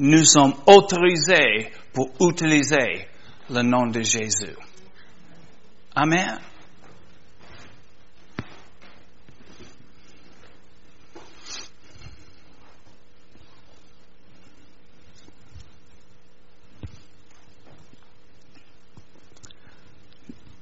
nous 0.00 0.24
sommes 0.24 0.54
autorisés 0.66 1.70
pour 1.92 2.10
utiliser 2.20 3.06
le 3.50 3.62
nom 3.62 3.86
de 3.86 4.02
Jésus. 4.02 4.56
Amen. 5.94 6.38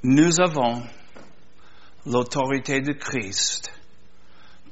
Nous 0.03 0.41
avons 0.41 0.83
l'autorité 2.07 2.81
de 2.81 2.93
Christ 2.93 3.73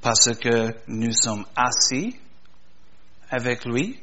parce 0.01 0.35
que 0.37 0.74
nous 0.87 1.12
sommes 1.12 1.45
assis 1.57 2.16
avec 3.30 3.64
lui 3.64 3.99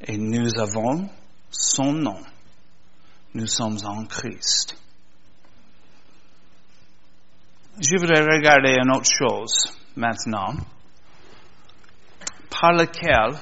et 0.00 0.16
nous 0.16 0.58
avons 0.58 1.08
son 1.50 1.92
nom. 1.92 2.22
Nous 3.34 3.46
sommes 3.46 3.78
en 3.84 4.04
Christ. 4.04 4.76
Je 7.80 7.96
voudrais 7.98 8.20
regarder 8.20 8.74
une 8.82 8.90
autre 8.94 9.10
chose 9.10 9.72
maintenant, 9.96 10.54
par 12.50 12.72
laquelle 12.72 13.38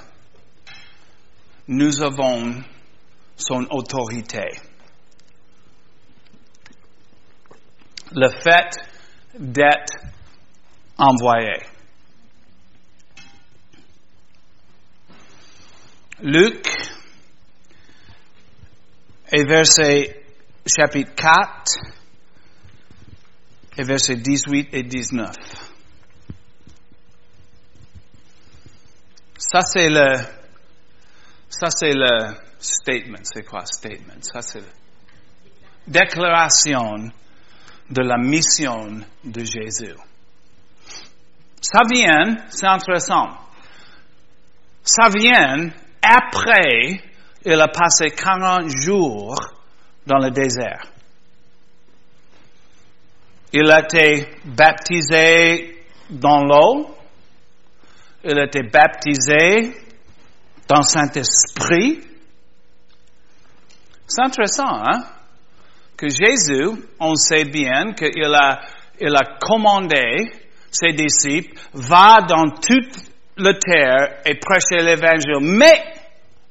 nous 1.68 2.03
avons 2.03 2.62
son 3.37 3.66
autorité. 3.70 4.61
le 8.12 8.28
fait 8.30 8.95
d'être 9.39 9.99
envoyé. 10.99 11.61
Luc 16.20 16.66
et 19.30 19.45
verset 19.45 20.24
chapitre 20.66 21.14
4 21.14 21.97
et 23.76 23.82
verset 23.84 24.16
18 24.16 24.68
et 24.72 24.82
19. 24.82 25.37
Ça 29.39 29.61
c'est 29.61 29.91
le 29.91 30.16
ça 31.49 31.70
c'est 31.70 31.93
le 31.93 32.34
statement, 32.59 33.24
c'est 33.24 33.45
quoi 33.45 33.64
statement? 33.66 34.22
Ça 34.22 34.41
c'est 34.41 34.61
la 34.61 34.66
déclaration 35.87 37.11
de 37.91 38.03
la 38.03 38.18
mission 38.18 39.01
de 39.24 39.41
Jésus. 39.41 39.95
Ça 41.61 41.80
vient, 41.91 42.37
c'est 42.49 42.66
intéressant, 42.66 43.28
ça 44.82 45.09
vient 45.09 45.70
après 46.03 47.01
il 47.49 47.61
a 47.61 47.68
passé 47.68 48.11
40 48.11 48.68
jours 48.68 49.37
dans 50.05 50.18
le 50.18 50.30
désert. 50.30 50.91
Il 53.53 53.70
a 53.70 53.80
été 53.80 54.28
baptisé 54.45 55.84
dans 56.11 56.43
l'eau. 56.43 56.95
Il 58.24 58.37
a 58.37 58.47
été 58.47 58.64
baptisé 58.64 59.76
dans 60.68 60.82
Saint-Esprit. 60.82 62.01
C'est 64.09 64.22
intéressant, 64.22 64.82
hein? 64.82 65.05
Que 65.97 66.09
Jésus, 66.09 66.82
on 67.01 67.14
sait 67.14 67.44
bien 67.44 67.92
qu'il 67.94 68.34
a, 68.34 68.61
il 69.01 69.14
a 69.14 69.38
commandé 69.40 70.30
ses 70.70 70.92
disciples, 70.92 71.59
va 71.72 72.18
dans 72.28 72.51
toute 72.51 72.97
la 73.38 73.55
terre 73.55 74.20
et 74.24 74.38
prêcher 74.38 74.84
l'évangile. 74.84 75.40
Mais, 75.40 75.82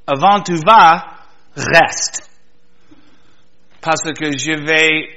avant 0.08 0.42
tu 0.42 0.56
vas, 0.66 1.06
reste. 1.56 2.30
Parce 3.82 4.12
que 4.18 4.32
je 4.36 4.66
vais 4.66 5.10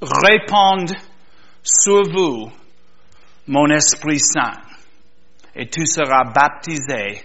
répandre 0.00 0.94
sur 1.62 2.02
vous 2.10 2.50
mon 3.46 3.68
Esprit 3.70 4.20
Saint. 4.20 4.62
Et 5.54 5.68
tu 5.68 5.86
seras 5.86 6.24
baptisé 6.24 7.24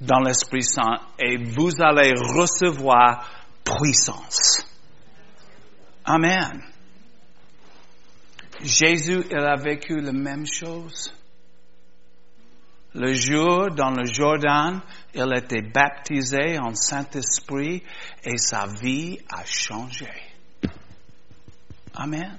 dans 0.00 0.20
l'Esprit 0.20 0.62
Saint 0.62 1.00
et 1.18 1.36
vous 1.36 1.70
allez 1.80 2.12
recevoir 2.12 3.28
puissance. 3.64 4.64
Amen. 6.04 6.62
Jésus, 8.62 9.24
il 9.30 9.38
a 9.38 9.56
vécu 9.56 10.00
la 10.00 10.12
même 10.12 10.46
chose. 10.46 11.12
Le 12.94 13.12
jour 13.14 13.70
dans 13.74 13.90
le 13.90 14.04
Jordan, 14.04 14.80
il 15.14 15.34
été 15.34 15.62
baptisé 15.62 16.58
en 16.58 16.74
Saint-Esprit 16.74 17.82
et 18.22 18.36
sa 18.36 18.66
vie 18.66 19.18
a 19.30 19.44
changé. 19.46 20.10
Amen. 21.94 22.38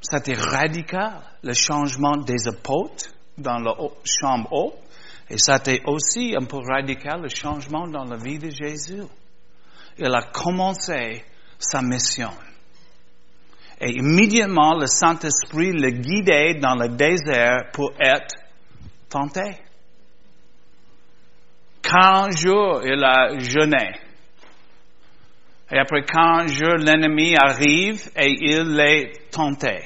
C'était 0.00 0.34
radical, 0.34 1.22
le 1.42 1.54
changement 1.54 2.16
des 2.18 2.46
apôtres 2.46 3.10
dans 3.36 3.58
la 3.58 3.74
chambre 4.04 4.52
haute. 4.52 4.83
Et 5.30 5.38
c'était 5.38 5.82
aussi 5.86 6.34
un 6.38 6.44
peu 6.44 6.58
radical, 6.58 7.22
le 7.22 7.28
changement 7.28 7.88
dans 7.88 8.04
la 8.04 8.16
vie 8.16 8.38
de 8.38 8.50
Jésus. 8.50 9.02
Il 9.98 10.14
a 10.14 10.22
commencé 10.32 11.24
sa 11.58 11.80
mission. 11.82 12.30
Et 13.80 13.90
immédiatement, 13.90 14.78
le 14.78 14.86
Saint-Esprit 14.86 15.72
le 15.72 15.90
guidait 15.90 16.54
dans 16.54 16.74
le 16.74 16.88
désert 16.88 17.70
pour 17.72 17.92
être 17.98 18.34
tenté. 19.08 19.58
40 21.82 22.32
jours, 22.32 22.80
il 22.84 23.02
a 23.04 23.38
jeûné. 23.38 23.92
Et 25.70 25.78
après 25.78 26.02
40 26.02 26.48
jours, 26.48 26.76
l'ennemi 26.76 27.34
arrive 27.36 28.10
et 28.16 28.30
il 28.30 28.78
est 28.80 29.30
tenté. 29.30 29.80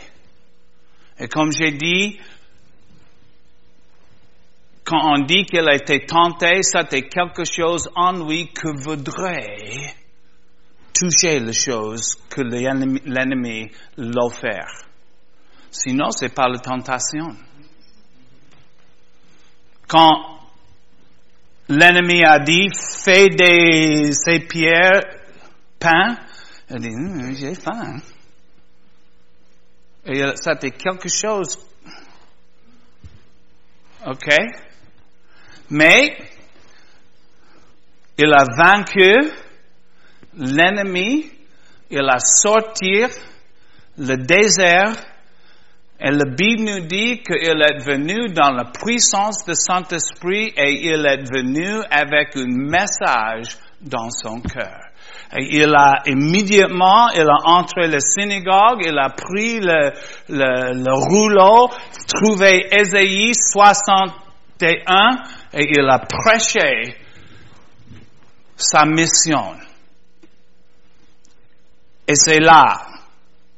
Et 1.19 1.29
comme 1.29 1.51
j'ai 1.51 1.73
dit, 1.73 2.19
quand 4.89 5.05
on 5.05 5.19
dit 5.19 5.45
qu'il 5.45 5.69
a 5.69 5.75
été 5.75 6.07
tenté, 6.07 6.63
c'était 6.63 7.03
quelque 7.03 7.45
chose 7.45 7.91
en 7.95 8.27
lui 8.27 8.51
que 8.55 8.69
voudrait 8.83 9.95
toucher 10.95 11.41
les 11.41 11.53
choses 11.53 12.15
que 12.31 12.41
l'ennemi 12.41 13.71
l'offre. 13.99 14.87
Sinon, 15.71 16.11
c'est 16.11 16.35
pas 16.35 16.49
la 16.49 16.59
tentation. 16.59 17.37
Quand 19.87 20.39
l'ennemi 21.69 22.25
a 22.25 22.39
dit, 22.39 22.71
fais 23.05 23.29
des, 23.29 24.13
ces 24.13 24.41
pierres 24.41 25.03
pain, 25.79 26.17
a 26.71 26.79
dit, 26.79 26.89
hum, 26.89 27.35
j'ai 27.35 27.55
faim. 27.55 27.99
Et 30.07 30.23
c'était 30.37 30.71
quelque 30.71 31.11
chose. 31.11 31.59
OK? 34.07 34.29
Mais, 35.71 36.17
il 38.17 38.33
a 38.33 38.45
vaincu 38.57 39.31
l'ennemi, 40.37 41.31
il 41.91 42.09
a 42.09 42.19
sorti 42.19 43.05
le 43.99 44.17
désert, 44.17 44.93
et 46.01 46.11
la 46.13 46.25
Bible 46.27 46.63
nous 46.63 46.87
dit 46.87 47.23
qu'il 47.23 47.61
est 47.61 47.85
venu 47.85 48.29
dans 48.33 48.53
la 48.53 48.67
puissance 48.67 49.45
du 49.45 49.55
Saint-Esprit 49.55 50.53
et 50.57 50.87
il 50.87 51.05
est 51.05 51.29
venu 51.29 51.83
avec 51.91 52.37
un 52.37 52.47
message 52.47 53.59
dans 53.81 54.09
son 54.11 54.41
cœur. 54.41 54.79
Et 55.37 55.59
il 55.59 55.75
a 55.75 56.03
immédiatement, 56.07 57.09
il 57.11 57.23
a 57.29 57.51
entré 57.51 57.89
la 57.89 57.99
synagogue, 57.99 58.81
il 58.87 58.97
a 58.97 59.11
pris 59.11 59.59
le, 59.59 59.91
le, 60.29 60.85
le 60.85 60.95
rouleau, 60.95 61.69
trouvé 62.07 62.69
Ésaïe 62.71 63.35
61 63.35 65.19
et 65.53 65.71
il 65.71 65.89
a 65.89 65.99
prêché 66.01 66.97
sa 68.57 68.85
mission. 68.85 69.55
Et 72.07 72.15
c'est 72.15 72.41
là, 72.41 72.87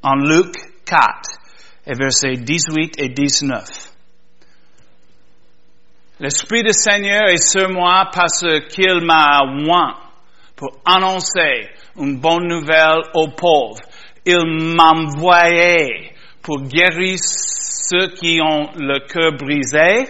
en 0.02 0.16
Luc 0.16 0.54
4, 0.84 1.40
et 1.86 1.94
versets 1.94 2.36
18 2.36 2.94
et 2.98 3.08
19. 3.08 3.90
L'Esprit 6.20 6.62
du 6.62 6.72
Seigneur 6.72 7.28
est 7.28 7.42
sur 7.42 7.70
moi 7.70 8.10
parce 8.12 8.44
qu'il 8.68 9.00
m'a 9.02 9.40
oint 9.42 9.96
pour 10.54 10.76
annoncer 10.84 11.70
une 11.96 12.20
bonne 12.20 12.46
nouvelle 12.46 13.00
aux 13.14 13.30
pauvres. 13.30 13.80
Il 14.26 14.44
m'a 14.74 14.90
envoyé 14.90 16.12
pour 16.42 16.60
guérir 16.62 17.16
ceux 17.20 18.08
qui 18.08 18.38
ont 18.42 18.70
le 18.76 19.06
cœur 19.06 19.32
brisé, 19.32 20.06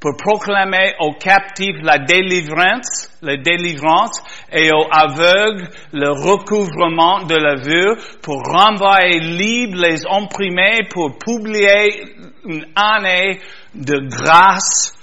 pour 0.00 0.16
proclamer 0.16 0.94
aux 1.00 1.12
captifs 1.14 1.82
la 1.82 1.98
délivrance, 1.98 3.10
la 3.22 3.36
délivrance 3.36 4.22
et 4.52 4.70
aux 4.70 4.86
aveugles 4.90 5.68
le 5.92 6.10
recouvrement 6.10 7.24
de 7.24 7.34
la 7.34 7.56
vue, 7.56 7.96
pour 8.22 8.42
renvoyer 8.42 9.20
libres 9.20 9.78
les 9.78 10.04
opprimés, 10.06 10.88
pour 10.90 11.18
publier 11.18 12.04
une 12.44 12.66
année 12.76 13.40
de 13.74 14.08
grâce 14.08 14.94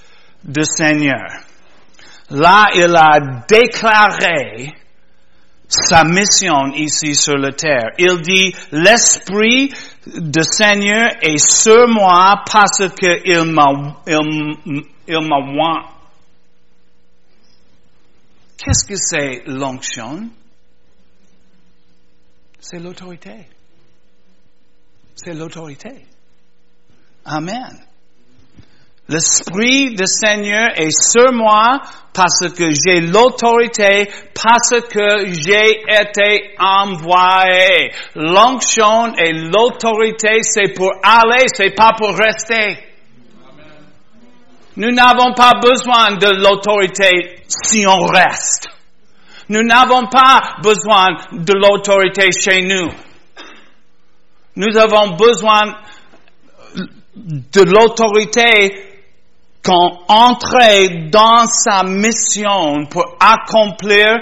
du 0.42 0.64
Seigneur. 0.64 1.28
Là, 2.30 2.68
il 2.74 2.94
a 2.96 3.20
déclaré 3.48 4.72
sa 5.68 6.04
mission 6.04 6.72
ici 6.74 7.14
sur 7.14 7.36
la 7.36 7.52
terre. 7.52 7.90
Il 7.98 8.20
dit, 8.22 8.54
l'Esprit 8.70 9.72
du 10.06 10.42
Seigneur 10.42 11.10
est 11.22 11.38
sur 11.38 11.88
moi 11.88 12.42
parce 12.50 12.88
qu'il 12.98 13.44
m'a, 13.44 14.02
il, 14.06 14.82
il 15.08 15.20
m'a 15.20 15.94
Qu'est-ce 18.58 18.86
que 18.86 18.96
c'est 18.96 19.42
l'onction? 19.46 20.30
C'est 22.60 22.78
l'autorité. 22.78 23.46
C'est 25.16 25.34
l'autorité. 25.34 26.06
Amen. 27.24 27.84
L'Esprit 29.06 29.94
du 29.94 30.06
Seigneur 30.06 30.68
est 30.76 30.90
sur 30.90 31.30
moi 31.32 31.80
parce 32.14 32.48
que 32.56 32.70
j'ai 32.70 33.02
l'autorité, 33.02 34.08
parce 34.34 34.80
que 34.88 35.26
j'ai 35.30 35.82
été 35.86 36.54
envoyé. 36.58 37.90
L'onction 38.14 39.14
et 39.16 39.32
l'autorité, 39.32 40.38
c'est 40.42 40.72
pour 40.74 40.90
aller, 41.02 41.46
c'est 41.54 41.74
pas 41.74 41.90
pour 41.98 42.16
rester. 42.16 42.78
Nous 44.76 44.90
n'avons 44.90 45.34
pas 45.34 45.52
besoin 45.62 46.16
de 46.16 46.40
l'autorité 46.40 47.42
si 47.46 47.86
on 47.86 48.06
reste. 48.06 48.68
Nous 49.50 49.62
n'avons 49.62 50.06
pas 50.06 50.56
besoin 50.62 51.08
de 51.32 51.52
l'autorité 51.52 52.30
chez 52.32 52.62
nous. 52.62 52.90
Nous 54.56 54.78
avons 54.78 55.16
besoin 55.16 55.74
de 57.14 57.62
l'autorité 57.62 58.93
quand 59.64 60.02
entrer 60.08 61.08
dans 61.10 61.46
sa 61.46 61.82
mission 61.82 62.86
pour 62.86 63.16
accomplir 63.18 64.20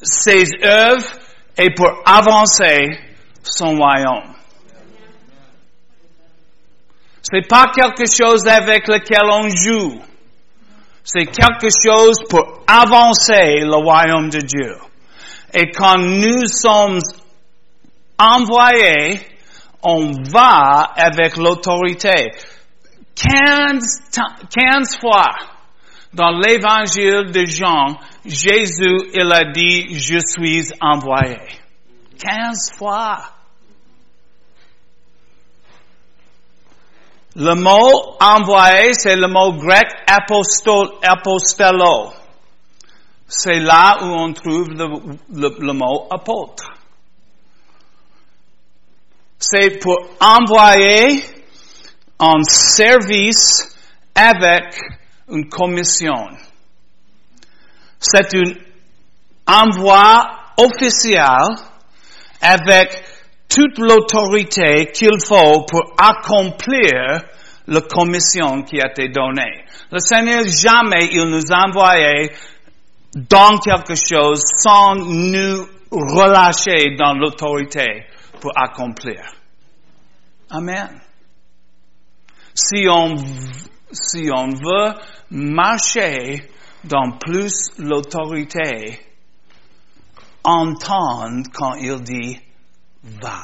ses 0.00 0.44
œuvres 0.64 1.06
et 1.58 1.74
pour 1.74 1.90
avancer 2.06 2.98
son 3.42 3.76
royaume. 3.76 4.34
C'est 7.22 7.46
pas 7.48 7.70
quelque 7.74 8.06
chose 8.06 8.46
avec 8.46 8.86
lequel 8.86 9.24
on 9.30 9.48
joue. 9.48 10.00
C'est 11.04 11.26
quelque 11.26 11.68
chose 11.84 12.18
pour 12.28 12.62
avancer 12.66 13.60
le 13.60 13.76
royaume 13.76 14.30
de 14.30 14.38
Dieu. 14.38 14.76
Et 15.52 15.70
quand 15.70 15.98
nous 15.98 16.46
sommes 16.46 17.00
envoyés, 18.18 19.20
on 19.82 20.12
va 20.30 20.92
avec 20.96 21.36
l'autorité. 21.36 22.30
15, 23.14 24.10
15 24.50 24.98
fois 25.00 25.34
Dans 26.12 26.30
l'évangile 26.30 27.30
de 27.30 27.44
Jean, 27.46 27.98
Jésus, 28.24 29.10
il 29.14 29.32
a 29.32 29.52
dit, 29.52 29.98
je 29.98 30.18
suis 30.26 30.66
envoyé. 30.80 31.38
Quinze 32.18 32.72
fois. 32.76 33.18
Le 37.36 37.54
mot 37.54 38.16
envoyé, 38.20 38.92
c'est 38.94 39.16
le 39.16 39.28
mot 39.28 39.52
grec 39.52 39.86
apostol, 40.06 40.90
apostello. 41.02 42.12
C'est 43.28 43.60
là 43.60 43.98
où 44.02 44.06
on 44.06 44.32
trouve 44.32 44.70
le 44.70 45.72
mot 45.72 46.08
apôtre. 46.10 46.64
C'est 49.38 49.78
pour 49.80 49.96
envoyer 50.20 51.22
en 52.20 52.42
service 52.42 53.74
avec 54.14 54.76
une 55.28 55.48
commission. 55.48 56.28
C'est 57.98 58.34
un 58.34 58.52
envoi 59.46 60.28
officiel 60.58 61.56
avec 62.42 63.04
toute 63.48 63.78
l'autorité 63.78 64.90
qu'il 64.92 65.18
faut 65.20 65.64
pour 65.64 65.94
accomplir 65.98 67.22
la 67.66 67.80
commission 67.80 68.62
qui 68.62 68.80
a 68.80 68.90
été 68.90 69.08
donnée. 69.08 69.64
Le 69.90 69.98
Seigneur 69.98 70.44
jamais 70.46 71.08
il 71.12 71.24
nous 71.24 71.50
envoyait 71.50 72.30
dans 73.14 73.58
quelque 73.58 73.94
chose 73.94 74.42
sans 74.62 74.94
nous 74.94 75.66
relâcher 75.90 76.96
dans 76.96 77.14
l'autorité 77.14 78.04
pour 78.40 78.52
accomplir. 78.56 79.20
Amen. 80.50 81.00
Si 82.54 82.86
on, 82.88 83.16
si 83.92 84.30
on 84.30 84.48
veut 84.48 84.94
marcher 85.30 86.50
dans 86.84 87.18
plus 87.18 87.70
l'autorité, 87.78 89.00
entendre 90.42 91.48
quand 91.52 91.74
il 91.74 92.00
dit 92.02 92.40
va. 93.02 93.42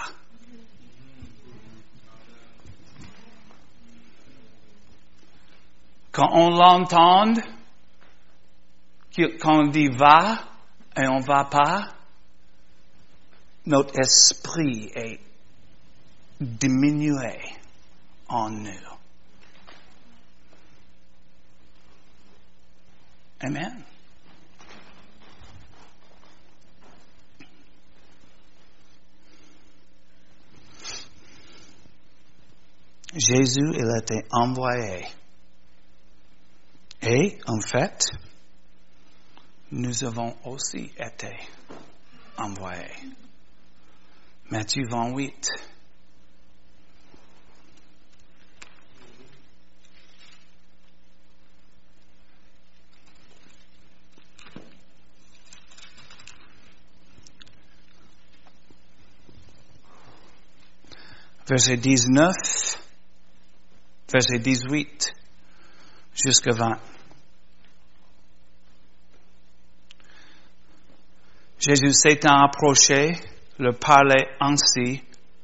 Quand 6.12 6.30
on 6.32 6.50
l'entend, 6.50 7.34
quand 9.14 9.58
on 9.58 9.66
dit 9.68 9.88
va 9.88 10.38
et 10.96 11.06
on 11.06 11.20
va 11.20 11.44
pas, 11.44 11.88
notre 13.66 13.98
esprit 13.98 14.90
est 14.94 15.20
diminué 16.40 17.38
en 18.28 18.50
nous. 18.50 18.95
Amen. 23.40 23.84
Jésus, 33.14 33.72
il 33.74 33.90
a 33.90 33.98
été 33.98 34.26
envoyé. 34.30 35.06
Et, 37.02 37.38
en 37.46 37.60
fait, 37.60 38.04
nous 39.70 40.04
avons 40.04 40.36
aussi 40.44 40.92
été 40.98 41.32
envoyés. 42.36 42.90
Matthieu 44.50 44.86
28. 44.88 45.48
Verset 61.48 61.76
19 61.76 62.34
verset 64.12 64.38
18 64.38 65.12
jusqu'à 66.14 66.52
20. 66.52 66.78
Jésus 71.58 71.92
s'étant 71.92 72.44
approché, 72.44 73.14
le 73.58 73.72
parlait 73.72 74.28
ainsi, 74.40 75.02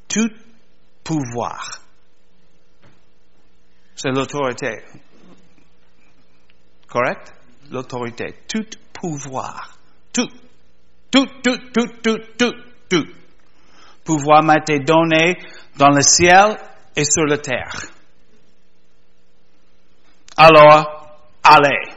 tout 0.09 0.31
pouvoir. 1.03 1.81
C'est 3.97 4.11
l'autorité. 4.11 4.83
Correct? 6.89 7.33
L'autorité. 7.71 8.35
Tout 8.49 8.67
pouvoir. 8.93 9.79
Tout. 10.13 10.29
Tout, 11.11 11.27
tout, 11.43 11.59
tout, 11.73 11.87
tout, 12.03 12.19
tout, 12.39 12.55
tout. 12.89 13.22
Pouvoir 14.05 14.43
m'a 14.43 14.59
été 14.59 14.81
donné 14.81 15.37
dans 15.79 15.91
le 15.91 16.03
ciel 16.03 16.57
et 16.97 17.05
sur 17.05 17.25
la 17.25 17.39
terre 17.39 17.93
alors 20.37 21.19
allez. 21.43 21.93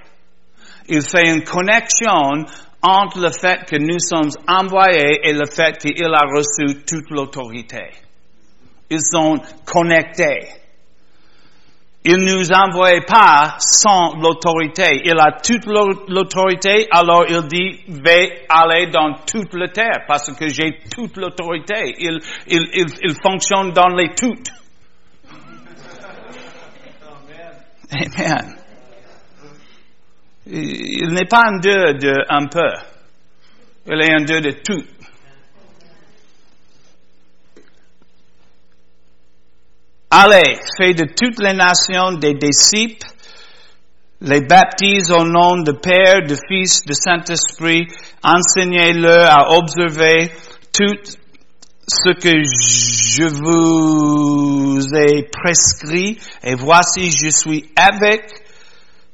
Il 0.88 1.02
fait 1.02 1.34
une 1.34 1.44
connexion 1.44 2.46
entre 2.82 3.20
le 3.20 3.32
fait 3.32 3.66
que 3.66 3.78
nous 3.78 4.00
sommes 4.00 4.30
envoyés 4.48 5.28
et 5.28 5.34
le 5.34 5.46
fait 5.48 5.78
qu'il 5.78 6.06
a 6.06 6.26
reçu 6.28 6.84
toute 6.86 7.10
l'autorité. 7.10 7.90
Ils 8.90 9.02
sont 9.02 9.38
connectés. 9.66 10.48
Il 12.08 12.18
ne 12.18 12.38
nous 12.38 12.52
envoie 12.52 13.02
pas 13.02 13.56
sans 13.58 14.16
l'autorité. 14.22 15.02
Il 15.06 15.20
a 15.20 15.40
toute 15.42 15.66
l'autorité, 15.66 16.88
alors 16.92 17.26
il 17.28 17.42
dit, 17.48 17.84
vais 17.88 18.46
aller 18.48 18.92
dans 18.92 19.16
toute 19.26 19.52
la 19.56 19.70
terre 19.70 20.06
parce 20.08 20.32
que 20.34 20.48
j'ai 20.48 20.82
toute 20.94 21.18
l'autorité. 21.18 21.96
Il, 21.98 22.20
il, 22.48 22.70
il, 22.76 22.86
il 23.02 23.16
fonctionne 23.24 23.72
dans 23.72 23.88
les 23.88 24.10
toutes. 24.14 24.50
Amen. 27.92 28.56
Il 30.46 31.10
n'est 31.10 31.28
pas 31.28 31.42
un 31.48 31.58
Dieu 31.60 31.94
de 31.96 32.14
un 32.30 32.46
peu. 32.46 32.72
Il 33.88 34.00
est 34.00 34.14
un 34.14 34.24
Dieu 34.26 34.42
de 34.42 34.52
tout. 34.52 34.84
Allez, 40.18 40.58
faites 40.78 40.98
de 40.98 41.08
toutes 41.14 41.42
les 41.42 41.54
nations 41.54 42.14
des 42.14 42.36
disciples, 42.36 43.06
les 44.22 44.40
baptise 44.40 45.12
au 45.12 45.26
nom 45.26 45.58
de 45.58 45.74
Père, 45.74 46.26
de 46.26 46.38
Fils, 46.48 46.86
de 46.86 46.94
Saint-Esprit, 46.94 47.86
enseignez-leur 48.24 49.30
à 49.30 49.58
observer 49.58 50.32
toutes 50.72 51.18
ce 51.86 52.14
que 52.14 52.44
je 52.44 53.26
vous 53.26 54.88
ai 54.96 55.24
prescrit, 55.24 56.18
et 56.42 56.56
voici 56.56 57.12
je 57.12 57.30
suis 57.30 57.70
avec 57.76 58.24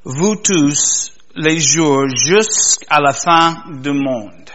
vous 0.03 0.35
tous 0.35 1.11
les 1.35 1.59
jours 1.59 2.09
jusqu'à 2.15 2.99
la 2.99 3.13
fin 3.13 3.63
du 3.71 3.91
monde. 3.91 4.51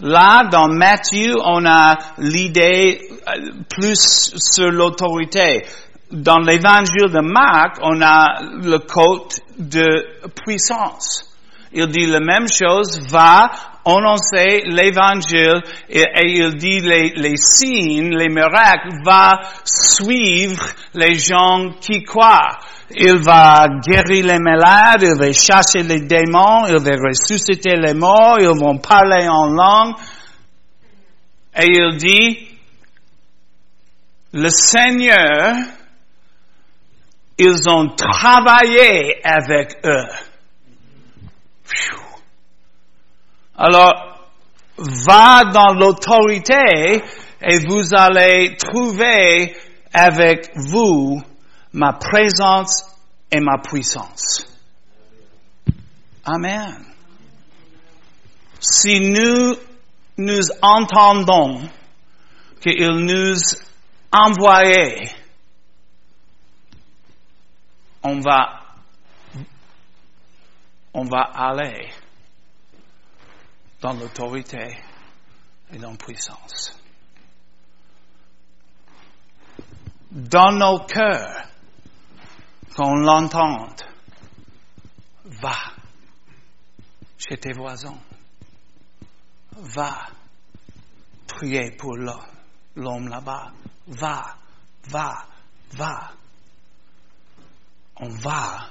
Là, 0.00 0.48
dans 0.50 0.68
Matthieu, 0.68 1.36
on 1.44 1.64
a 1.64 1.96
l'idée 2.18 3.00
euh, 3.28 3.52
plus 3.68 4.34
sur 4.36 4.70
l'autorité. 4.70 5.64
Dans 6.10 6.38
l'évangile 6.38 7.10
de 7.10 7.20
Marc, 7.20 7.78
on 7.80 8.02
a 8.02 8.40
le 8.42 8.78
côté 8.78 9.42
de 9.58 10.06
puissance. 10.44 11.30
Il 11.72 11.86
dit 11.88 12.06
la 12.06 12.20
même 12.20 12.46
chose, 12.48 13.00
va 13.08 13.50
annoncer 13.84 14.62
l'évangile 14.66 15.60
et, 15.88 16.04
il 16.22 16.56
dit 16.56 16.80
les, 16.80 17.36
signes, 17.36 18.16
les 18.16 18.28
miracles, 18.28 19.02
va 19.04 19.40
suivre 19.64 20.66
les 20.94 21.18
gens 21.18 21.70
qui 21.80 22.02
croient. 22.02 22.58
Il 22.90 23.16
va 23.18 23.66
guérir 23.82 24.26
les 24.26 24.38
malades, 24.38 25.02
il 25.02 25.18
va 25.18 25.32
chasser 25.32 25.82
les 25.82 26.00
démons, 26.00 26.66
il 26.66 26.78
va 26.78 26.96
ressusciter 26.96 27.76
les 27.76 27.94
morts, 27.94 28.38
ils 28.38 28.46
vont 28.46 28.78
parler 28.78 29.26
en 29.28 29.46
langue. 29.46 29.94
Et 31.56 31.66
il 31.66 31.96
dit, 31.96 32.48
le 34.32 34.48
Seigneur, 34.50 35.54
ils 37.38 37.68
ont 37.68 37.88
travaillé 37.94 39.24
avec 39.24 39.76
eux. 39.84 40.06
Alors, 43.56 44.14
va 44.76 45.44
dans 45.44 45.74
l'autorité 45.74 47.02
et 47.40 47.58
vous 47.66 47.94
allez 47.94 48.56
trouver 48.56 49.54
avec 49.92 50.50
vous 50.56 51.22
ma 51.74 51.92
présence 51.92 52.84
et 53.30 53.40
ma 53.40 53.58
puissance. 53.58 54.46
Amen. 56.24 56.86
Si 58.60 59.00
nous 59.00 59.56
nous 60.16 60.46
entendons 60.62 61.68
qu'il 62.62 63.04
nous 63.04 63.34
envoie, 64.12 64.62
on 68.04 68.20
va 68.20 68.60
on 70.96 71.04
va 71.04 71.22
aller 71.34 71.90
dans 73.80 73.94
l'autorité 73.94 74.78
et 75.72 75.78
dans 75.78 75.90
la 75.90 75.96
puissance. 75.96 76.78
Dans 80.12 80.52
nos 80.52 80.78
cœurs, 80.86 81.48
quand 82.74 82.88
on 82.88 82.96
l'entend, 82.96 83.68
va 85.24 85.56
chez 87.16 87.36
tes 87.38 87.52
voisins, 87.52 87.98
va 89.52 90.06
prier 91.26 91.70
pour 91.76 91.96
l'homme 91.96 93.08
là-bas, 93.08 93.52
va, 93.86 94.36
va, 94.88 95.26
va. 95.72 96.12
On 97.96 98.08
va 98.08 98.70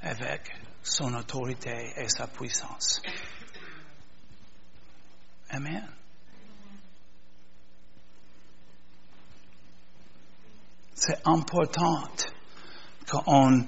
avec 0.00 0.50
son 0.82 1.14
autorité 1.14 1.92
et 1.96 2.08
sa 2.08 2.26
puissance. 2.26 3.00
Amen. 5.50 5.88
C'est 10.94 11.20
important 11.24 12.08
qu'on 13.08 13.66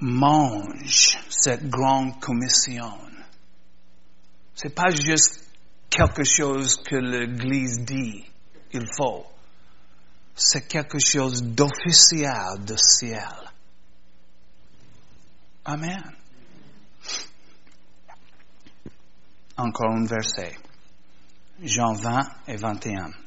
mange 0.00 1.18
cette 1.28 1.68
grande 1.68 2.20
commission. 2.20 2.98
C'est 4.54 4.74
pas 4.74 4.90
juste 4.90 5.44
quelque 5.90 6.24
chose 6.24 6.76
que 6.82 6.96
l'Église 6.96 7.84
dit, 7.84 8.24
il 8.72 8.86
faut. 8.96 9.26
C'est 10.34 10.68
quelque 10.68 10.98
chose 10.98 11.42
d'officiel 11.42 12.64
de 12.64 12.76
ciel. 12.76 13.50
Amen. 15.64 16.02
Encore 19.56 19.92
un 19.92 20.04
verset. 20.04 20.56
Jean 21.62 21.94
20 21.94 22.28
et 22.48 22.56
21. 22.56 23.25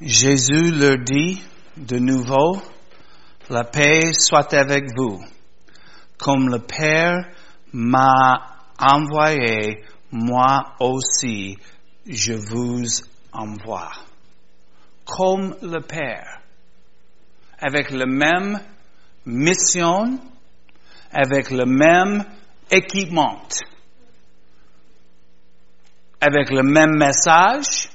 Jésus 0.00 0.72
leur 0.72 0.98
dit 0.98 1.42
de 1.78 1.98
nouveau, 1.98 2.60
la 3.48 3.64
paix 3.64 4.12
soit 4.12 4.52
avec 4.52 4.84
vous. 4.94 5.24
Comme 6.18 6.50
le 6.50 6.58
Père 6.58 7.16
m'a 7.72 8.58
envoyé, 8.78 9.82
moi 10.12 10.74
aussi, 10.80 11.56
je 12.06 12.34
vous 12.34 12.84
envoie. 13.32 13.90
Comme 15.06 15.56
le 15.62 15.80
Père. 15.80 16.40
Avec 17.58 17.90
la 17.90 18.04
même 18.04 18.60
mission, 19.24 20.18
avec 21.10 21.50
le 21.50 21.64
même 21.64 22.22
équipement, 22.70 23.40
avec 26.20 26.50
le 26.50 26.62
même 26.62 26.98
message, 26.98 27.88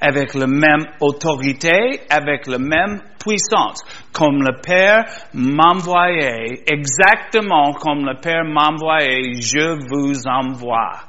avec 0.00 0.34
la 0.34 0.46
même 0.46 0.86
autorité, 1.00 2.00
avec 2.10 2.46
la 2.46 2.58
même 2.58 3.00
puissance. 3.18 3.80
Comme 4.12 4.42
le 4.42 4.60
Père 4.60 5.04
m'envoyait, 5.34 6.62
exactement 6.66 7.72
comme 7.72 8.04
le 8.04 8.20
Père 8.20 8.44
m'envoyait, 8.44 9.40
je 9.40 9.78
vous 9.88 10.26
envoie. 10.26 11.00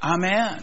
Amen. 0.00 0.58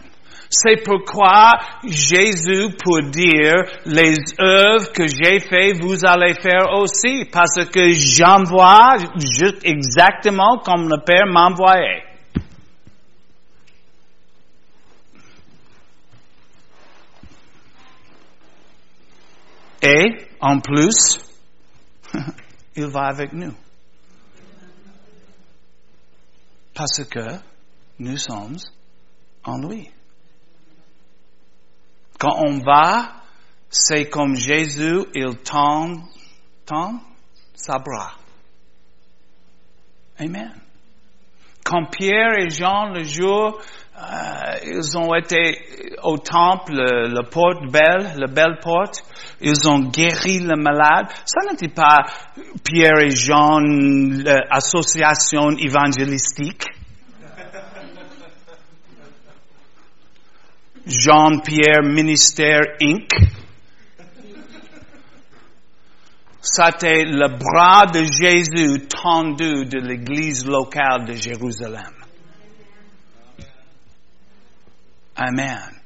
C'est 0.52 0.82
pourquoi 0.84 1.52
Jésus 1.84 2.74
peut 2.84 3.08
dire, 3.08 3.54
les 3.86 4.16
œuvres 4.40 4.90
que 4.92 5.06
j'ai 5.06 5.38
faites, 5.38 5.80
vous 5.80 6.04
allez 6.04 6.34
faire 6.34 6.74
aussi, 6.74 7.24
parce 7.32 7.64
que 7.66 7.92
j'envoie 7.92 8.96
exactement 9.62 10.58
comme 10.58 10.88
le 10.88 10.98
Père 11.04 11.26
m'envoyait. 11.26 12.09
Et, 19.82 20.28
en 20.40 20.60
plus, 20.60 21.20
il 22.76 22.86
va 22.86 23.06
avec 23.06 23.32
nous. 23.32 23.54
Parce 26.74 27.04
que 27.04 27.38
nous 27.98 28.16
sommes 28.16 28.56
en 29.44 29.58
lui. 29.58 29.90
Quand 32.18 32.36
on 32.44 32.58
va, 32.58 33.22
c'est 33.70 34.10
comme 34.10 34.34
Jésus, 34.34 35.04
il 35.14 35.38
tend, 35.38 36.04
tend 36.66 37.00
sa 37.54 37.78
bras. 37.78 38.16
Amen. 40.18 40.54
Quand 41.64 41.86
Pierre 41.86 42.38
et 42.38 42.50
Jean, 42.50 42.90
le 42.90 43.04
jour, 43.04 43.60
euh, 44.00 44.54
ils 44.64 44.96
ont 44.96 45.14
été 45.14 45.58
au 46.02 46.16
temple, 46.16 46.72
la 46.72 47.22
porte 47.22 47.70
belle, 47.70 48.14
la 48.16 48.26
belle 48.28 48.58
porte, 48.62 49.04
ils 49.40 49.68
ont 49.68 49.80
guéri 49.80 50.38
le 50.38 50.56
malade. 50.56 51.06
Ça 51.26 51.40
n'était 51.50 51.68
pas 51.68 51.98
Pierre 52.64 52.98
et 53.00 53.10
Jean, 53.10 53.60
l'association 53.60 55.50
évangélistique. 55.50 56.64
Jean-Pierre 60.86 61.82
Ministère 61.82 62.62
Inc. 62.82 63.12
C'était 66.40 67.04
le 67.04 67.28
bras 67.28 67.84
de 67.84 68.02
Jésus 68.02 68.88
tendu 68.88 69.66
de 69.66 69.78
l'église 69.78 70.46
locale 70.46 71.04
de 71.04 71.12
Jérusalem. 71.12 71.99
Amen 75.20 75.80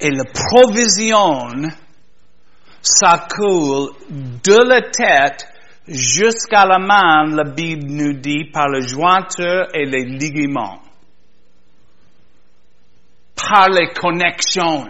et 0.00 0.10
la 0.10 0.24
provision, 0.24 1.70
ça 2.80 3.26
coule 3.28 3.90
de 4.10 4.68
la 4.68 4.82
tête 4.82 5.48
jusqu'à 5.88 6.64
la 6.66 6.78
main, 6.78 7.34
la 7.34 7.44
Bible 7.44 7.86
nous 7.86 8.12
dit, 8.14 8.44
par 8.52 8.68
le 8.68 8.80
jointure 8.80 9.66
et 9.74 9.86
les 9.86 10.04
ligaments. 10.04 10.80
Par 13.34 13.68
les 13.70 13.92
connexions 13.92 14.86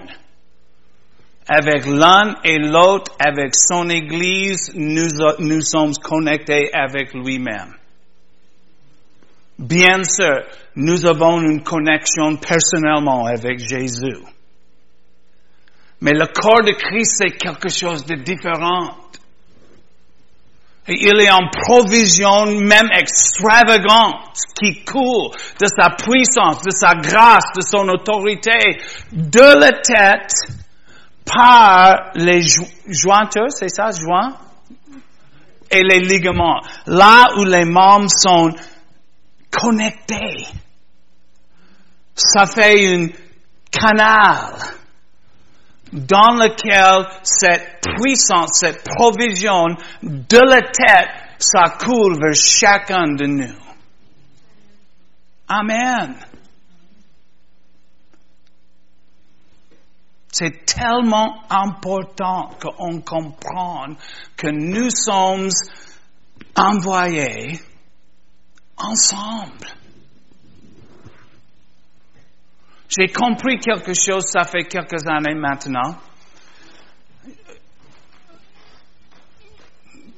avec 1.51 1.87
l'un 1.87 2.37
et 2.45 2.59
l'autre, 2.59 3.13
avec 3.19 3.55
son 3.55 3.89
Église, 3.89 4.73
nous, 4.75 5.09
nous 5.39 5.63
sommes 5.63 5.95
connectés 5.95 6.69
avec 6.75 7.15
lui-même. 7.15 7.78
Bien 9.59 10.05
sûr, 10.05 10.45
nous 10.77 11.05
avons 11.05 11.41
une 11.41 11.65
connexion 11.65 12.37
personnellement 12.37 13.27
avec 13.27 13.59
Jésus. 13.59 14.23
Mais 16.01 16.13
le 16.13 16.27
corps 16.27 16.63
de 16.63 16.73
Christ, 16.73 17.17
c'est 17.19 17.37
quelque 17.37 17.69
chose 17.69 18.07
de 18.07 18.15
différent. 18.15 18.95
Et 20.87 20.95
il 20.95 21.21
est 21.21 21.31
en 21.31 21.49
provision 21.51 22.47
même 22.47 22.89
extravagante 22.97 24.39
qui 24.59 24.85
coule 24.85 25.33
de 25.61 25.67
sa 25.67 25.91
puissance, 25.91 26.63
de 26.63 26.71
sa 26.71 26.95
grâce, 26.95 27.53
de 27.57 27.61
son 27.61 27.89
autorité, 27.89 28.79
de 29.13 29.59
la 29.59 29.73
tête 29.73 30.33
par 31.27 32.13
les 32.15 32.41
jointures, 32.87 33.51
c'est 33.51 33.69
ça, 33.69 33.91
joints? 33.91 34.35
Et 35.71 35.83
les 35.83 35.99
ligaments. 35.99 36.63
Là 36.87 37.27
où 37.37 37.45
les 37.45 37.67
membres 37.67 38.09
sont 38.17 38.55
connectés. 39.51 40.47
Ça 42.15 42.47
fait 42.47 42.95
un 42.95 43.09
canal 43.71 44.55
dans 45.93 46.35
lequel 46.35 47.07
cette 47.23 47.81
puissance, 47.83 48.59
cette 48.61 48.85
provision 48.85 49.69
de 50.03 50.39
la 50.39 50.63
tête, 50.63 51.11
ça 51.39 51.77
coule 51.79 52.19
vers 52.21 52.35
chacun 52.35 53.15
de 53.15 53.27
nous. 53.27 53.57
Amen. 55.49 56.15
C'est 60.31 60.67
tellement 60.67 61.43
important 61.49 62.51
qu'on 62.61 63.01
comprenne 63.01 63.97
que 64.37 64.49
nous 64.49 64.91
sommes 64.91 65.49
envoyés 66.55 67.59
ensemble. 68.79 69.67
J'ai 72.89 73.09
compris 73.13 73.59
quelque 73.59 73.93
chose, 73.95 74.25
ça 74.31 74.45
fait 74.45 74.65
quelques 74.65 75.07
années 75.07 75.35
maintenant. 75.35 75.97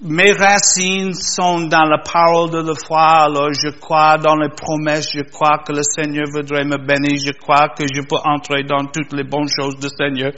mes 0.02 0.32
racines 0.32 1.12
sont 1.12 1.68
dans 1.68 1.84
la 1.84 1.98
parole 1.98 2.50
de 2.50 2.62
la 2.66 2.74
foi, 2.74 3.24
alors 3.24 3.52
je 3.52 3.70
crois 3.78 4.16
dans 4.16 4.36
les 4.36 4.48
promesses, 4.48 5.10
je 5.14 5.22
crois 5.22 5.62
que 5.64 5.72
le 5.72 5.82
Seigneur 5.82 6.24
voudrait 6.32 6.64
me 6.64 6.78
bénir, 6.78 7.18
je 7.18 7.32
crois 7.32 7.68
que 7.68 7.84
je 7.86 8.00
peux 8.00 8.16
entrer 8.24 8.64
dans 8.64 8.86
toutes 8.86 9.12
les 9.12 9.24
bonnes 9.24 9.48
choses 9.48 9.78
du 9.78 9.88
Seigneur. 9.88 10.32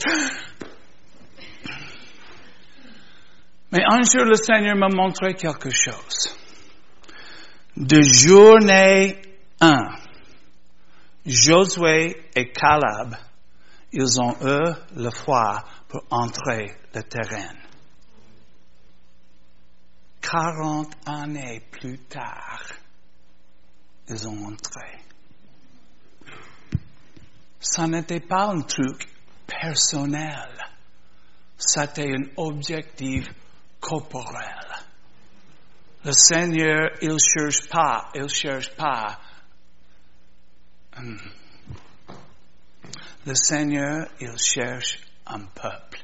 Mais 3.71 3.85
un 3.89 4.03
jour, 4.03 4.25
le 4.25 4.35
Seigneur 4.35 4.77
m'a 4.77 4.89
montré 4.89 5.35
quelque 5.35 5.71
chose. 5.71 6.37
De 7.77 8.03
journée 8.03 9.23
1, 9.61 9.97
Josué 11.25 12.31
et 12.35 12.53
Caleb, 12.53 13.17
ils 13.93 14.21
ont 14.21 14.37
eu 14.43 14.75
la 14.97 15.11
foi 15.11 15.65
pour 15.89 16.05
entrer 16.11 16.77
le 16.95 17.03
terrain. 17.03 17.55
40 20.21 20.95
années 21.07 21.63
plus 21.71 21.99
tard, 22.01 22.63
ils 24.09 24.29
ont 24.29 24.45
entré. 24.45 25.01
Ça 27.59 27.87
n'était 27.87 28.21
pas 28.21 28.49
un 28.49 28.61
truc 28.61 29.09
personnel. 29.47 30.59
C'était 31.57 32.13
un 32.13 32.25
objectif 32.37 33.29
corporel. 33.81 34.63
Le 36.05 36.13
Seigneur, 36.13 36.91
il 37.01 37.17
cherche 37.19 37.69
pas, 37.69 38.11
il 38.15 38.29
cherche 38.29 38.75
pas. 38.77 39.21
Hmm. 40.97 41.17
Le 43.25 43.35
Seigneur, 43.35 44.09
il 44.21 44.37
cherche 44.37 44.99
un 45.27 45.45
peuple, 45.55 46.01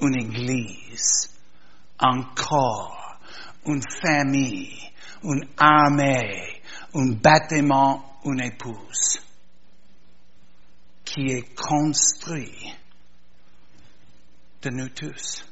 une 0.00 0.16
église 0.20 1.38
un 1.98 2.22
corps, 2.34 3.18
une 3.66 3.82
famille, 4.02 4.92
une 5.22 5.48
armée, 5.56 6.62
un 6.94 7.12
bâtiment, 7.20 8.20
une 8.24 8.40
épouse 8.40 9.18
qui 11.04 11.32
est 11.32 11.54
construit 11.56 12.74
de 14.62 14.70
nous 14.70 14.88
tous. 14.90 15.44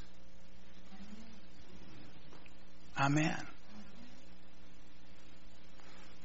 Amen. 2.96 3.46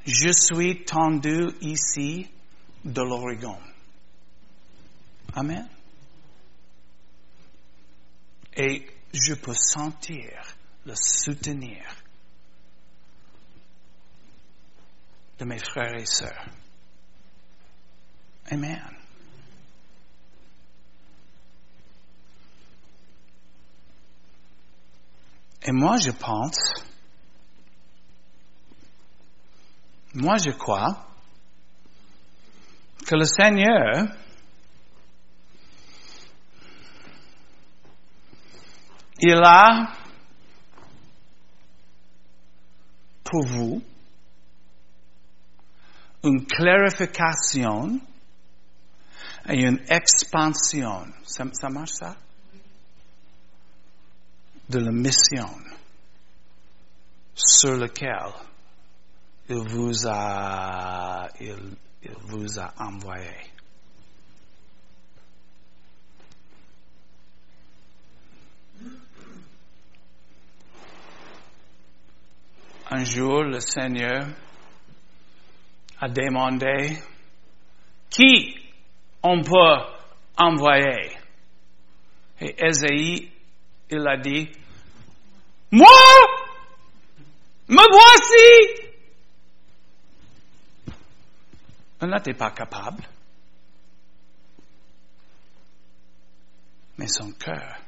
Je 0.06 0.32
suis 0.32 0.84
tendu 0.84 1.52
ici 1.62 2.30
de 2.84 3.02
l'Oregon. 3.02 3.58
Amen. 5.34 5.68
Et 8.56 8.88
je 9.14 9.34
peux 9.36 9.54
sentir 9.54 10.56
le 10.86 10.94
soutenir 10.96 11.84
de 15.38 15.46
mes 15.46 15.60
frères 15.60 15.96
et 15.96 16.06
sœurs. 16.06 16.50
Amen. 18.50 19.01
Et 25.64 25.72
moi, 25.72 25.98
je 25.98 26.12
pense, 26.12 26.84
moi, 30.14 30.38
je 30.38 30.52
crois 30.52 31.06
que 33.06 33.16
le 33.16 33.26
Seigneur 33.26 34.08
il 39.20 39.40
a 39.44 39.94
pour 43.24 43.46
vous 43.46 43.82
une 46.24 46.46
clarification 46.46 48.00
et 49.48 49.64
une 49.64 49.80
expansion. 49.90 51.06
Ça, 51.24 51.46
ça 51.54 51.70
marche 51.70 51.92
ça? 51.92 52.16
De 54.72 54.80
la 54.80 54.92
mission 54.92 55.50
sur 57.36 57.76
laquelle 57.76 58.32
il 59.50 59.58
vous 59.68 60.08
a, 60.08 61.28
il, 61.42 61.76
vous 62.22 62.58
a 62.58 62.74
envoyé. 62.78 63.52
un 72.92 73.04
jour, 73.04 73.44
le 73.44 73.60
Seigneur 73.60 74.26
a 76.00 76.08
demandé 76.08 76.98
qui 78.10 78.56
on 79.22 79.42
peut 79.42 79.84
envoyer? 80.38 81.18
Et 82.40 82.56
Esaïe, 82.58 83.30
il 83.90 84.08
a 84.08 84.18
dit, 84.18 84.50
moi, 85.72 85.88
me 87.68 87.84
voici. 87.92 88.82
Elle 92.00 92.10
n'était 92.10 92.34
pas 92.34 92.52
capable. 92.52 93.04
Mais 96.98 97.08
son 97.08 97.32
cœur 97.32 97.82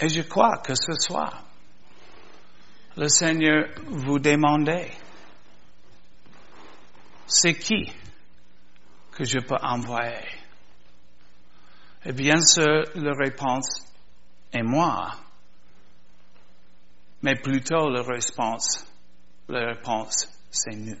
Et 0.00 0.08
je 0.08 0.22
crois 0.22 0.58
que 0.58 0.74
ce 0.74 0.92
soir, 0.92 1.44
le 2.96 3.08
Seigneur 3.08 3.68
vous 3.86 4.18
demandait, 4.20 4.92
c'est 7.26 7.54
qui 7.54 7.92
que 9.12 9.24
je 9.24 9.38
peux 9.40 9.56
envoyer? 9.60 10.37
Et 12.04 12.12
bien 12.12 12.40
sûr, 12.40 12.84
la 12.94 13.12
réponse 13.14 13.86
est 14.52 14.62
moi, 14.62 15.14
mais 17.22 17.34
plutôt 17.34 17.90
la 17.90 18.02
réponse, 18.02 18.86
la 19.48 19.74
réponse, 19.74 20.28
c'est 20.50 20.76
nous. 20.76 21.00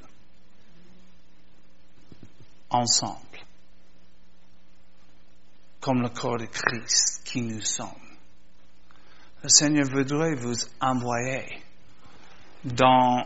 Ensemble. 2.70 3.38
Comme 5.80 6.02
le 6.02 6.10
corps 6.10 6.38
de 6.38 6.46
Christ 6.46 7.22
qui 7.24 7.40
nous 7.40 7.62
sommes 7.62 8.08
le 9.42 9.48
Seigneur 9.48 9.86
voudrait 9.88 10.34
vous 10.34 10.56
envoyer 10.80 11.62
dans 12.64 13.24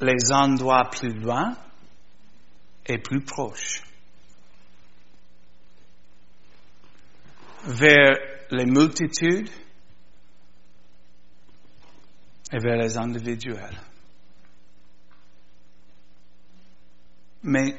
les 0.00 0.32
endroits 0.32 0.88
plus 0.90 1.12
loin 1.12 1.54
et 2.86 2.98
plus 2.98 3.22
proches, 3.22 3.82
vers 7.64 8.18
les 8.50 8.66
multitudes 8.66 9.50
et 12.52 12.58
vers 12.58 12.76
les 12.76 12.96
individuels. 12.96 13.80
Mais 17.44 17.76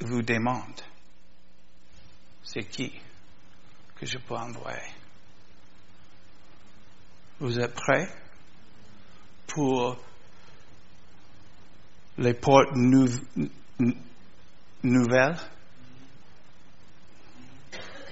vous 0.00 0.22
demande 0.22 0.80
c'est 2.42 2.64
qui 2.64 2.92
que 3.96 4.06
je 4.06 4.18
peux 4.18 4.34
envoyer? 4.34 4.92
Vous 7.38 7.58
êtes 7.58 7.74
prêts 7.74 8.08
pour 9.46 9.96
les 12.18 12.34
portes 12.34 12.74
nouvelles 12.74 13.48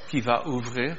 qui 0.08 0.20
va 0.20 0.46
ouvrir? 0.46 0.96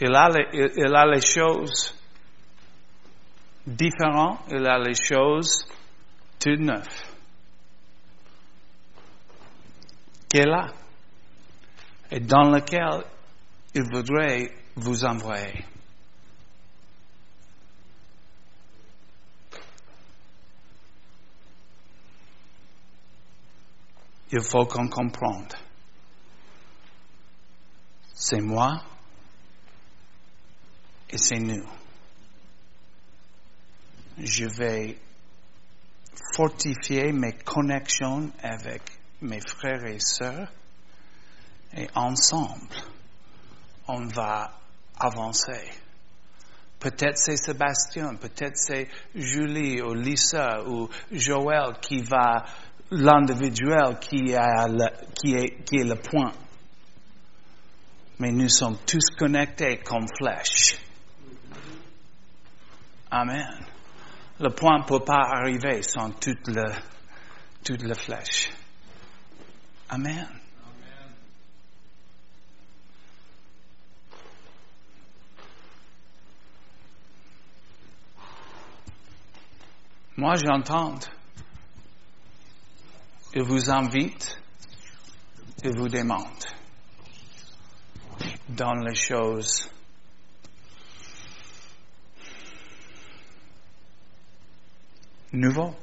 Il 0.00 0.14
a, 0.14 0.28
les, 0.28 1.20
choses 1.20 1.94
différentes, 3.66 4.40
il 4.50 4.66
a 4.66 4.78
les 4.78 4.94
choses 4.94 5.66
toutes 6.40 6.58
neuves. 6.58 7.14
est 10.34 10.46
là 10.46 10.72
et 12.10 12.20
dans 12.20 12.50
lequel 12.50 13.04
il 13.74 13.82
voudrait 13.82 14.50
vous 14.76 15.04
envoyer. 15.04 15.64
Il 24.36 24.42
faut 24.42 24.66
qu'on 24.66 24.88
comprenne. 24.88 25.46
C'est 28.12 28.40
moi 28.40 28.82
et 31.08 31.16
c'est 31.16 31.38
nous. 31.38 31.64
Je 34.18 34.46
vais 34.46 34.98
fortifier 36.34 37.12
mes 37.12 37.34
connexions 37.34 38.32
avec 38.42 38.82
mes 39.22 39.40
frères 39.40 39.84
et 39.84 40.00
sœurs 40.00 40.50
et 41.72 41.86
ensemble, 41.94 42.74
on 43.86 44.04
va 44.06 44.50
avancer. 44.98 45.70
Peut-être 46.84 47.16
c'est 47.18 47.36
Sébastien, 47.36 48.16
peut-être 48.16 48.56
c'est 48.56 48.88
Julie 49.14 49.80
ou 49.80 49.94
Lisa 49.94 50.62
ou 50.66 50.88
Joël 51.12 51.78
qui 51.80 52.02
va, 52.02 52.44
l'individuel 52.90 53.98
qui, 54.00 54.32
est, 54.32 55.84
le 55.84 55.94
point. 55.94 56.32
Mais 58.18 58.30
nous 58.30 58.48
sommes 58.48 58.78
tous 58.86 59.10
connectés 59.18 59.78
comme 59.78 60.06
flèches. 60.18 60.78
Amen. 63.10 63.66
Le 64.40 64.50
point 64.50 64.78
ne 64.78 64.84
peut 64.84 65.04
pas 65.04 65.22
arriver 65.36 65.82
sans 65.82 66.10
toute 66.10 66.48
la 66.48 67.94
flèche. 67.94 68.50
Amen. 69.88 70.28
Moi, 80.16 80.34
j'entends. 80.36 80.98
Il 83.36 83.42
vous 83.42 83.68
invite, 83.68 84.38
il 85.64 85.76
vous 85.76 85.88
demande 85.88 86.44
dans 88.48 88.74
les 88.74 88.94
choses 88.94 89.68
nouveau. 95.32 95.74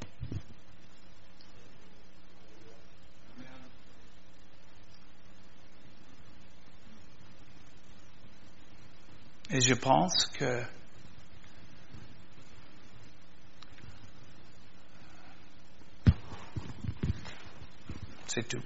Et 9.50 9.60
je 9.60 9.74
pense 9.74 10.28
que 10.28 10.64
c'est 18.34 18.48
tout. 18.48 18.64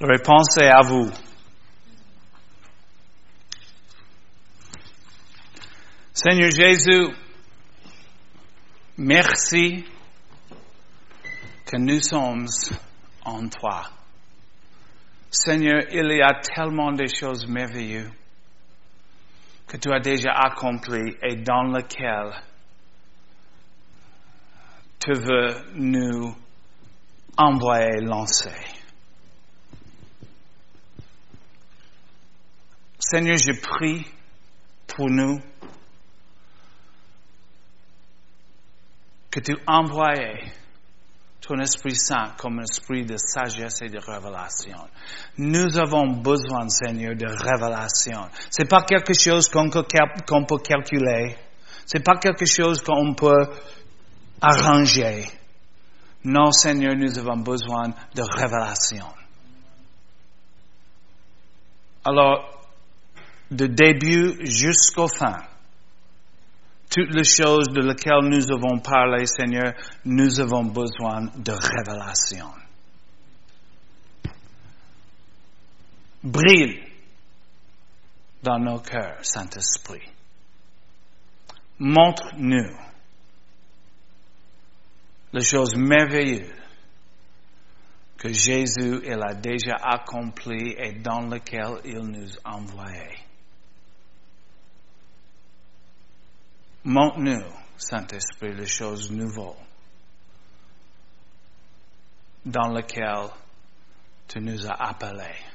La 0.00 0.06
réponse 0.06 0.56
est 0.56 0.70
à 0.70 0.80
vous. 0.80 1.10
Seigneur 6.14 6.50
Jésus, 6.50 7.08
merci 8.96 9.84
que 11.66 11.76
nous 11.76 12.00
sommes 12.00 12.46
en 13.26 13.46
toi. 13.48 13.90
Seigneur, 15.30 15.82
il 15.90 16.16
y 16.16 16.22
a 16.22 16.40
tellement 16.40 16.92
de 16.92 17.04
choses 17.06 17.46
merveilleuses 17.46 18.10
que 19.68 19.76
tu 19.76 19.92
as 19.92 20.00
déjà 20.00 20.30
accomplies 20.32 21.14
et 21.22 21.36
dans 21.36 21.64
lesquelles 21.64 22.49
tu 25.00 25.12
veux 25.12 25.72
nous 25.74 26.34
envoyer 27.36 28.00
lancer. 28.02 28.52
Seigneur, 32.98 33.38
je 33.38 33.58
prie 33.60 34.06
pour 34.86 35.08
nous 35.08 35.38
que 39.30 39.40
tu 39.40 39.56
envoies 39.66 40.38
ton 41.40 41.58
Esprit 41.58 41.96
Saint 41.96 42.34
comme 42.36 42.58
un 42.60 42.62
esprit 42.62 43.04
de 43.04 43.16
sagesse 43.16 43.82
et 43.82 43.88
de 43.88 43.98
révélation. 43.98 44.86
Nous 45.38 45.78
avons 45.78 46.20
besoin, 46.20 46.68
Seigneur, 46.68 47.16
de 47.16 47.26
révélation. 47.26 48.28
C'est 48.50 48.68
pas 48.68 48.82
quelque 48.82 49.14
chose 49.14 49.48
qu'on 49.48 49.70
peut, 49.70 50.58
calculer. 50.62 51.36
C'est 51.86 52.04
pas 52.04 52.18
quelque 52.18 52.44
chose 52.46 52.80
qu'on 52.82 53.14
peut 53.14 53.48
arranger. 54.40 55.26
Non, 56.24 56.52
Seigneur, 56.52 56.94
nous 56.96 57.18
avons 57.18 57.38
besoin 57.38 57.88
de 58.14 58.22
révélation. 58.22 59.06
Alors, 62.04 62.66
de 63.50 63.66
début 63.66 64.46
jusqu'au 64.46 65.08
fin, 65.08 65.38
toutes 66.90 67.14
les 67.14 67.24
choses 67.24 67.68
de 67.68 67.80
lesquelles 67.80 68.28
nous 68.28 68.50
avons 68.50 68.80
parlé, 68.80 69.24
Seigneur, 69.26 69.74
nous 70.04 70.40
avons 70.40 70.64
besoin 70.64 71.26
de 71.36 71.52
révélation. 71.52 72.50
Brille 76.22 76.82
dans 78.42 78.58
nos 78.58 78.80
cœurs, 78.80 79.18
Saint-Esprit. 79.22 80.06
Montre-nous 81.78 82.89
les 85.32 85.42
choses 85.44 85.76
merveilleuses 85.76 86.52
que 88.18 88.32
Jésus 88.32 89.00
il 89.04 89.22
a 89.22 89.34
déjà 89.34 89.76
accomplies 89.76 90.74
et 90.76 90.92
dans 90.92 91.26
lesquelles 91.28 91.80
il 91.84 92.00
nous 92.00 92.30
a 92.44 92.56
envoyés. 92.56 93.18
Montre-nous, 96.84 97.44
Saint-Esprit, 97.76 98.54
les 98.54 98.66
choses 98.66 99.10
nouvelles 99.10 99.56
dans 102.44 102.72
lesquelles 102.72 103.30
tu 104.28 104.40
nous 104.40 104.66
as 104.66 104.74
appelés. 104.74 105.49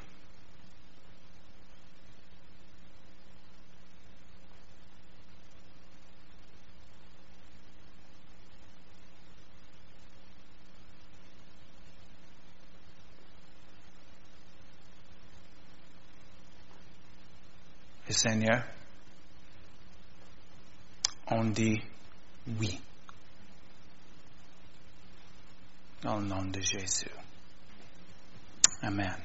Et 18.07 18.13
on 21.27 21.45
dit 21.45 21.81
oui. 22.59 22.79
Dans 26.01 26.17
le 26.19 26.25
nom 26.25 26.45
de 26.45 26.61
Jésus. 26.61 27.09
Amen. 28.83 29.15